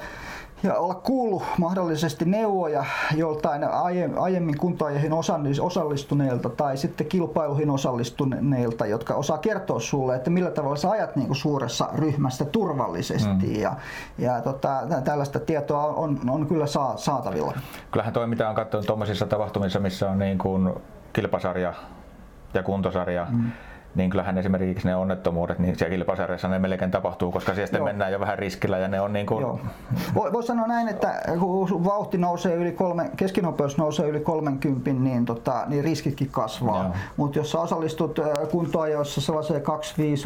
ja 0.65 0.75
olla 0.75 0.95
kuullut 0.95 1.43
mahdollisesti 1.57 2.25
neuvoja 2.25 2.85
joltain 3.15 3.63
aiemmin 4.19 4.57
kuntoajiin 4.57 5.13
osallistuneilta 5.61 6.49
tai 6.49 6.77
sitten 6.77 7.07
kilpailuihin 7.07 7.69
osallistuneilta, 7.69 8.85
jotka 8.85 9.15
osaa 9.15 9.37
kertoa 9.37 9.79
sulle, 9.79 10.15
että 10.15 10.29
millä 10.29 10.51
tavalla 10.51 10.75
sä 10.75 10.89
ajat 10.89 11.15
niin 11.15 11.27
kuin 11.27 11.37
suuressa 11.37 11.89
ryhmässä 11.95 12.45
turvallisesti. 12.45 13.47
Mm. 13.47 13.61
Ja, 13.61 13.75
ja 14.17 14.41
tota, 14.41 14.81
tällaista 15.03 15.39
tietoa 15.39 15.83
on, 15.83 16.19
on 16.29 16.47
kyllä 16.47 16.65
saatavilla. 16.95 17.53
Kyllähän 17.91 18.13
toi 18.13 18.27
mitä 18.27 18.49
on 18.49 18.55
katsonut 18.55 18.85
tuommoisissa 18.85 19.25
tapahtumissa, 19.25 19.79
missä 19.79 20.09
on 20.09 20.19
niin 20.19 20.37
kuin 20.37 20.73
kilpasarja 21.13 21.73
ja 22.53 22.63
kuntosarja, 22.63 23.27
mm 23.29 23.51
niin 23.95 24.09
kyllähän 24.09 24.37
esimerkiksi 24.37 24.87
ne 24.87 24.95
onnettomuudet, 24.95 25.59
niin 25.59 25.75
siellä 25.75 25.95
kilpasarjassa 25.95 26.47
ne 26.47 26.59
melkein 26.59 26.91
tapahtuu, 26.91 27.31
koska 27.31 27.53
siellä 27.53 27.67
sitten 27.67 27.83
mennään 27.83 28.11
jo 28.11 28.19
vähän 28.19 28.39
riskillä 28.39 28.77
ja 28.77 28.87
ne 28.87 29.01
on 29.01 29.13
niin 29.13 29.25
kuin... 29.25 29.45
Voi, 30.15 30.33
voi 30.33 30.43
sanoa 30.43 30.67
näin, 30.67 30.87
että 30.87 31.21
kun 31.39 31.83
vauhti 31.85 32.17
nousee 32.17 32.55
yli 32.55 32.71
kolme, 32.71 33.11
keskinopeus 33.17 33.77
nousee 33.77 34.09
yli 34.09 34.19
30, 34.19 34.91
niin, 34.91 35.25
tota, 35.25 35.63
niin 35.67 35.83
riskitkin 35.83 36.29
kasvaa. 36.31 36.95
Mutta 37.17 37.39
jos 37.39 37.51
sä 37.51 37.59
osallistut 37.59 38.19
kuntoajoissa 38.51 39.21
sellaiseen 39.21 39.61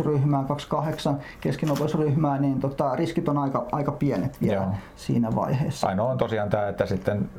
2-5 0.02 0.06
ryhmään, 0.06 0.46
2-8 0.46 0.48
keskinopeusryhmään, 1.42 2.42
niin 2.42 2.60
tota, 2.60 2.96
riskit 2.96 3.30
on 3.30 3.38
aika, 3.38 3.66
aika 3.72 3.92
pienet 3.92 4.42
vielä 4.42 4.54
Joo. 4.54 4.74
siinä 4.96 5.36
vaiheessa. 5.36 5.88
Ainoa 5.88 6.12
on 6.12 6.18
tosiaan 6.18 6.50
tämä, 6.50 6.68
että 6.68 6.86
sitten 6.86 7.30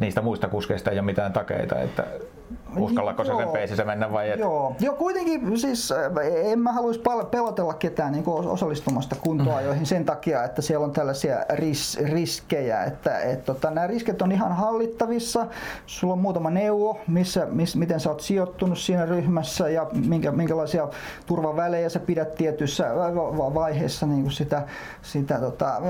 niistä 0.00 0.22
muista 0.22 0.48
kuskeista 0.48 0.90
ei 0.90 0.98
ole 0.98 1.06
mitään 1.06 1.32
takeita, 1.32 1.78
että 1.78 2.04
uskallako 2.76 3.24
se 3.24 3.32
sen 3.36 3.48
peisissä 3.48 3.84
mennä 3.84 4.12
vai 4.12 4.30
et? 4.30 4.40
Joo. 4.40 4.76
Joo, 4.80 4.94
kuitenkin 4.94 5.58
siis 5.58 5.90
eh, 5.90 6.52
en 6.52 6.58
mä 6.58 6.72
haluaisi 6.72 7.02
pelotella 7.30 7.74
ketään 7.74 8.12
niin 8.12 8.24
osallistumasta 8.26 9.16
kuntoajoihin 9.20 9.86
sen 9.86 10.04
takia, 10.04 10.44
että 10.44 10.62
siellä 10.62 10.84
on 10.84 10.92
tällaisia 10.92 11.44
ris, 11.50 11.98
riskejä, 12.04 12.84
että 12.84 13.18
et, 13.18 13.44
tota, 13.44 13.70
nämä 13.70 13.86
riskit 13.86 14.22
on 14.22 14.32
ihan 14.32 14.52
hallittavissa. 14.52 15.46
Sulla 15.86 16.12
on 16.12 16.18
muutama 16.18 16.50
neuvo, 16.50 16.98
missä, 17.08 17.46
miss, 17.50 17.76
miten 17.76 18.00
sä 18.00 18.10
oot 18.10 18.20
sijoittunut 18.20 18.78
siinä 18.78 19.06
ryhmässä 19.06 19.68
ja 19.68 19.86
minkä, 20.06 20.32
minkälaisia 20.32 20.88
turvavälejä 21.26 21.88
sä 21.88 22.00
pidät 22.00 22.34
tietyissä 22.34 22.84
vaiheessa 23.54 24.06
niin 24.06 24.22
kuin 24.22 24.32
sitä, 24.32 24.62
sitä 25.02 25.38
tota, 25.38 25.80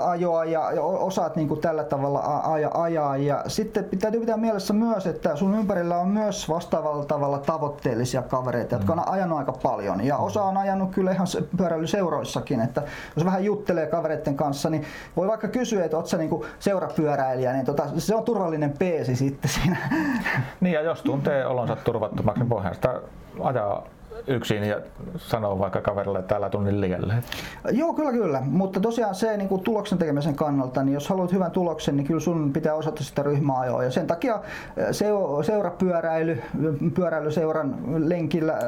ajoa 0.00 0.44
ja, 0.44 0.72
ja 0.72 0.82
osaat 0.82 1.36
niin 1.36 1.48
kuin 1.48 1.60
tällä 1.60 1.84
tavalla 1.84 2.42
ajaa. 2.74 3.16
Ja 3.16 3.44
sitten 3.46 3.84
pitää 3.84 4.10
pitää 4.10 4.36
mielessä 4.36 4.72
myös, 4.72 5.06
että 5.06 5.36
sun 5.36 5.54
ympärillä 5.54 5.97
on 5.98 6.08
myös 6.08 6.48
vastaavalla 6.48 7.04
tavalla 7.04 7.38
tavoitteellisia 7.38 8.22
kavereita, 8.22 8.74
jotka 8.74 8.92
on 8.92 9.08
ajanut 9.08 9.38
aika 9.38 9.52
paljon. 9.52 10.04
Ja 10.04 10.16
osa 10.16 10.42
on 10.42 10.56
ajanut 10.56 10.90
kyllä 10.90 11.12
ihan 11.12 11.26
pyöräilyseuroissakin, 11.56 12.60
että 12.60 12.82
jos 13.16 13.24
vähän 13.24 13.44
juttelee 13.44 13.86
kavereiden 13.86 14.36
kanssa, 14.36 14.70
niin 14.70 14.84
voi 15.16 15.28
vaikka 15.28 15.48
kysyä, 15.48 15.84
että 15.84 15.96
ootko 15.96 16.16
niinku 16.16 16.46
seurapyöräilijä, 16.58 17.52
niin 17.52 17.66
tota, 17.66 17.86
se 17.98 18.14
on 18.14 18.24
turvallinen 18.24 18.74
peesi 18.78 19.16
sitten 19.16 19.50
siinä. 19.50 19.76
Niin 20.60 20.74
ja 20.74 20.82
jos 20.82 21.02
tuntee 21.02 21.46
olonsa 21.46 21.76
turvattomaksi, 21.76 22.40
niin 22.40 22.50
voihan 22.50 22.74
sitä 22.74 23.00
ajaa 23.40 23.86
yksin 24.26 24.64
ja 24.64 24.80
sanoo 25.16 25.58
vaikka 25.58 25.80
kaverille, 25.80 26.18
että 26.18 26.28
täällä 26.28 26.50
tunnin 26.50 26.80
liialle? 26.80 27.14
Joo, 27.70 27.94
kyllä 27.94 28.12
kyllä. 28.12 28.40
Mutta 28.40 28.80
tosiaan 28.80 29.14
se 29.14 29.36
niin 29.36 29.48
kuin 29.48 29.62
tuloksen 29.62 29.98
tekemisen 29.98 30.34
kannalta, 30.34 30.82
niin 30.82 30.94
jos 30.94 31.08
haluat 31.08 31.32
hyvän 31.32 31.50
tuloksen, 31.50 31.96
niin 31.96 32.06
kyllä 32.06 32.20
sun 32.20 32.52
pitää 32.52 32.74
osata 32.74 33.04
sitä 33.04 33.22
ryhmää 33.22 33.58
ajoa. 33.58 33.84
Ja 33.84 33.90
sen 33.90 34.06
takia 34.06 34.40
seurapyöräily, 35.42 36.42
pyöräilyseuran 36.94 37.76
lenkillä 38.08 38.58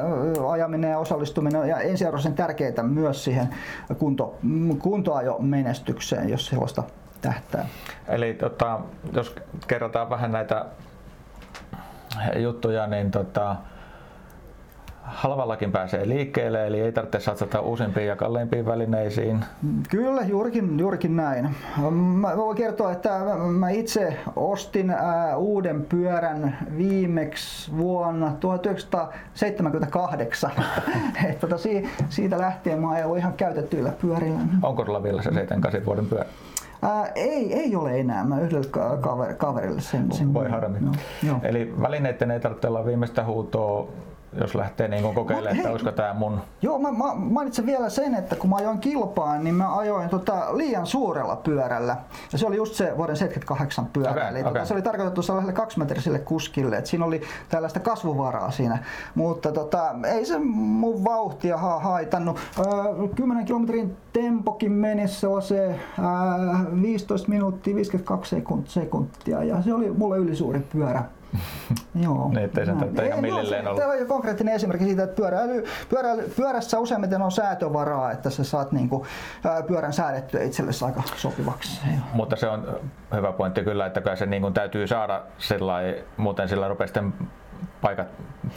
ajaminen 0.49 0.91
ja 0.91 0.99
osallistuminen 0.99 1.69
ja 1.69 1.79
ensiarvoisen 1.79 2.33
tärkeää 2.33 2.83
myös 2.83 3.23
siihen 3.23 3.49
kunto, 3.97 4.35
kuntoajomenestykseen, 4.79 6.29
jos 6.29 6.47
sellaista 6.47 6.83
tähtää. 7.21 7.65
Eli 8.07 8.33
tota, 8.33 8.79
jos 9.13 9.35
kerrotaan 9.67 10.09
vähän 10.09 10.31
näitä 10.31 10.65
juttuja, 12.35 12.87
niin 12.87 13.11
tota, 13.11 13.55
halvallakin 15.03 15.71
pääsee 15.71 16.09
liikkeelle, 16.09 16.67
eli 16.67 16.81
ei 16.81 16.91
tarvitse 16.91 17.19
satsata 17.19 17.59
uusimpiin 17.59 18.07
ja 18.07 18.15
kalliimpiin 18.15 18.65
välineisiin. 18.65 19.45
Kyllä, 19.89 20.21
juurikin, 20.21 20.79
juurikin 20.79 21.15
näin. 21.15 21.49
Mä 21.91 22.37
voin 22.37 22.57
kertoa, 22.57 22.91
että 22.91 23.09
mä 23.57 23.69
itse 23.69 24.17
ostin 24.35 24.89
ää, 24.89 25.37
uuden 25.37 25.85
pyörän 25.85 26.57
viimeksi 26.77 27.77
vuonna 27.77 28.31
1978. 28.39 30.51
Et, 31.29 31.39
tota, 31.39 31.55
siitä 32.09 32.37
lähtien 32.37 32.81
mä 32.81 33.05
oon 33.05 33.17
ihan 33.17 33.33
käytettyillä 33.33 33.91
pyörillä. 34.01 34.39
Onko 34.63 34.85
sulla 34.85 35.03
vielä 35.03 35.21
se 35.21 35.29
78 35.29 35.85
vuoden 35.85 36.05
pyörä? 36.05 36.25
Ää, 36.81 37.11
ei, 37.15 37.53
ei 37.53 37.75
ole 37.75 37.99
enää. 37.99 38.23
Mä 38.23 38.39
yhdelle 38.39 38.67
kaver, 39.01 39.33
kaverille 39.33 39.81
sen, 39.81 40.11
sen 40.11 40.33
Voi 40.33 40.49
harmi. 40.49 40.79
Joo, 41.27 41.39
Eli 41.43 41.73
välineiden 41.81 42.31
ei 42.31 42.39
tarvitse 42.39 42.67
olla 42.67 42.85
viimeistä 42.85 43.23
huutoa 43.23 43.87
jos 44.33 44.55
lähtee 44.55 44.87
niin 44.87 45.13
kokeilemaan, 45.13 45.57
että 45.57 45.69
olisiko 45.69 45.91
tämä 45.91 46.13
mun... 46.13 46.41
Joo, 46.61 46.79
mä, 46.79 46.91
mä 46.91 47.13
mainitsen 47.15 47.65
vielä 47.65 47.89
sen, 47.89 48.15
että 48.15 48.35
kun 48.35 48.49
mä 48.49 48.55
ajoin 48.55 48.79
kilpaan, 48.79 49.43
niin 49.43 49.55
mä 49.55 49.77
ajoin 49.77 50.09
tota 50.09 50.57
liian 50.57 50.87
suurella 50.87 51.35
pyörällä. 51.35 51.97
Ja 52.31 52.37
se 52.37 52.47
oli 52.47 52.55
just 52.55 52.73
se 52.73 52.97
vuoden 52.97 53.15
78 53.15 53.85
pyörä. 53.85 54.11
Okay, 54.11 54.29
Eli 54.29 54.39
okay. 54.39 54.53
Tota, 54.53 54.65
se 54.65 54.73
oli 54.73 54.81
tarkoitettu 54.81 55.21
sellaiselle 55.21 55.53
kaksimetriselle 55.53 56.19
kuskille, 56.19 56.77
että 56.77 56.89
siinä 56.89 57.05
oli 57.05 57.21
tällaista 57.49 57.79
kasvuvaraa 57.79 58.51
siinä. 58.51 58.83
Mutta 59.15 59.51
tota, 59.51 59.95
ei 60.07 60.25
se 60.25 60.39
mun 60.39 61.03
vauhtia 61.03 61.57
ha- 61.57 61.79
haitannut. 61.79 62.39
Öö, 62.59 63.07
10 63.15 63.45
kilometrin 63.45 63.97
tempokin 64.13 64.71
meni 64.71 65.07
sellaiseen 65.07 65.69
öö, 65.99 66.81
15 66.81 67.29
minuuttia 67.29 67.75
52 67.75 68.43
sekuntia 68.65 69.43
ja 69.43 69.61
se 69.61 69.73
oli 69.73 69.91
mulle 69.91 70.17
ylisuuri 70.17 70.59
pyörä. 70.59 71.03
Joo. 72.03 72.29
niin, 72.29 72.45
ettei 72.45 72.65
sen 72.65 72.77
tarvitse 72.77 73.07
ihan 73.07 73.21
millilleen 73.21 73.67
olla. 73.67 73.79
Tämä 73.79 73.91
on 73.91 73.99
jo 73.99 74.05
konkreettinen 74.05 74.55
esimerkki 74.55 74.85
siitä, 74.85 75.03
että 75.03 75.15
pyöräily, 75.15 75.65
pyöräily, 75.89 76.33
pyörässä 76.35 76.79
useimmiten 76.79 77.21
on 77.21 77.31
säätövaraa, 77.31 78.11
että 78.11 78.29
sä 78.29 78.43
saat 78.43 78.71
niinku, 78.71 79.05
pyörän 79.67 79.93
säädettyä 79.93 80.43
itsellesi 80.43 80.85
aika 80.85 81.03
sopivaksi. 81.15 81.81
Mutta 82.13 82.35
se 82.35 82.47
on 82.47 82.79
hyvä 83.15 83.31
pointti 83.31 83.63
kyllä, 83.63 83.85
että 83.85 84.15
se 84.15 84.25
niin 84.25 84.53
täytyy 84.53 84.87
saada 84.87 85.21
sellainen, 85.37 85.95
muuten 86.17 86.49
sillä 86.49 86.67
rupeaa 86.67 86.87
sitten 86.87 87.13
paikat 87.81 88.07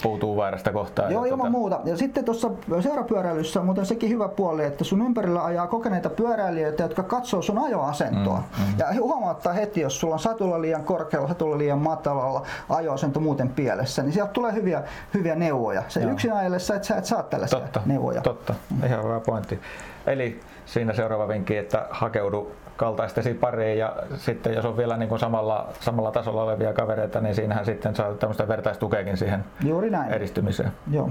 puutuu 0.03 0.37
väärästä 0.37 0.73
kohtaa. 0.73 1.11
Joo, 1.11 1.25
ilman 1.25 1.39
tuota... 1.39 1.51
muuta. 1.51 1.81
Ja 1.85 1.97
sitten 1.97 2.25
tuossa 2.25 2.51
seurapyöräilyssä 2.81 3.61
on 3.61 3.67
muuten 3.67 3.87
sekin 3.87 4.11
hyvä 4.11 4.29
puoli, 4.29 4.65
että 4.65 4.85
sun 4.85 5.03
ympärillä 5.03 5.45
ajaa 5.45 5.67
kokeneita 5.67 6.11
pyöräilijöitä, 6.11 6.83
jotka 6.83 7.03
katsoo 7.03 7.43
sun 7.43 7.59
ajoasentoa. 7.59 8.37
Mm, 8.37 8.65
mm. 8.65 8.79
Ja 8.79 8.87
huomauttaa 9.01 9.53
heti, 9.53 9.81
jos 9.81 10.01
sulla 10.01 10.15
on 10.15 10.21
satulla 10.21 10.61
liian 10.61 10.85
korkealla, 10.85 11.29
satulla 11.29 11.59
liian 11.59 11.79
matalalla, 11.79 12.43
ajoasento 12.69 13.21
muuten 13.21 13.49
pielessä, 13.49 14.03
niin 14.03 14.13
sieltä 14.13 14.33
tulee 14.33 14.53
hyviä, 14.53 14.83
hyviä 15.15 15.35
neuvoja. 15.35 15.83
Se 15.89 16.01
Joo. 16.01 16.13
yksin 16.13 16.33
ajellessa, 16.33 16.75
että 16.75 16.89
sä 16.89 16.97
et 16.97 17.05
saa 17.05 17.23
tällaisia 17.23 17.61
totta, 17.61 17.81
neuvoja. 17.87 18.21
Totta, 18.21 18.55
ihan 18.87 19.05
hyvä 19.05 19.21
pointti. 19.21 19.61
Eli 20.07 20.41
siinä 20.67 20.93
seuraava 20.93 21.29
vinkki, 21.29 21.57
että 21.57 21.87
hakeudu 21.91 22.53
kaltaistesi 22.77 23.35
pariin 23.35 23.79
ja 23.79 23.97
sitten 24.17 24.55
jos 24.55 24.65
on 24.65 24.77
vielä 24.77 24.97
niin 24.97 25.09
kuin 25.09 25.19
samalla, 25.19 25.69
samalla 25.81 26.11
tasolla 26.11 26.43
olevia 26.43 26.73
kavereita, 26.73 27.21
niin 27.21 27.35
siinähän 27.35 27.65
sitten 27.65 27.95
saa 27.95 28.15
tämmöistä 28.15 28.49
vertaistukeakin 28.49 29.17
siihen 29.17 29.45
Juuri 29.65 29.91
näin. 29.91 30.13
edistymiseen. 30.13 30.73
Joo. 30.91 31.11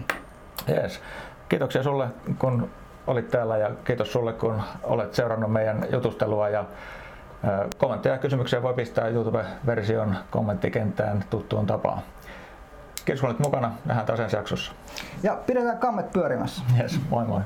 Yes. 0.70 1.02
Kiitoksia 1.50 1.84
sulle, 1.84 2.08
kun 2.40 2.70
olit 3.08 3.28
täällä 3.30 3.58
ja 3.58 3.72
kiitos 3.84 4.12
sulle, 4.14 4.34
kun 4.34 4.62
olet 4.84 5.14
seurannut 5.14 5.52
meidän 5.52 5.86
jutustelua 5.92 6.50
ja 6.50 6.66
kommentteja 7.78 8.16
ja 8.16 8.20
kysymyksiä 8.20 8.62
voi 8.64 8.74
pistää 8.74 9.08
YouTube-version 9.08 10.16
kommenttikenttään 10.32 11.24
tuttuun 11.30 11.66
tapaan. 11.66 12.00
Kiitos 13.06 13.22
kun 13.22 13.30
olit 13.30 13.40
mukana. 13.40 13.72
Nähdään 13.86 14.06
taas 14.08 14.20
ensi 14.20 14.36
jaksossa. 14.36 14.72
Ja 15.24 15.38
pidetään 15.48 15.78
kammet 15.78 16.12
pyörimässä. 16.14 16.64
Yes, 16.80 17.00
moi 17.10 17.26
moi. 17.26 17.42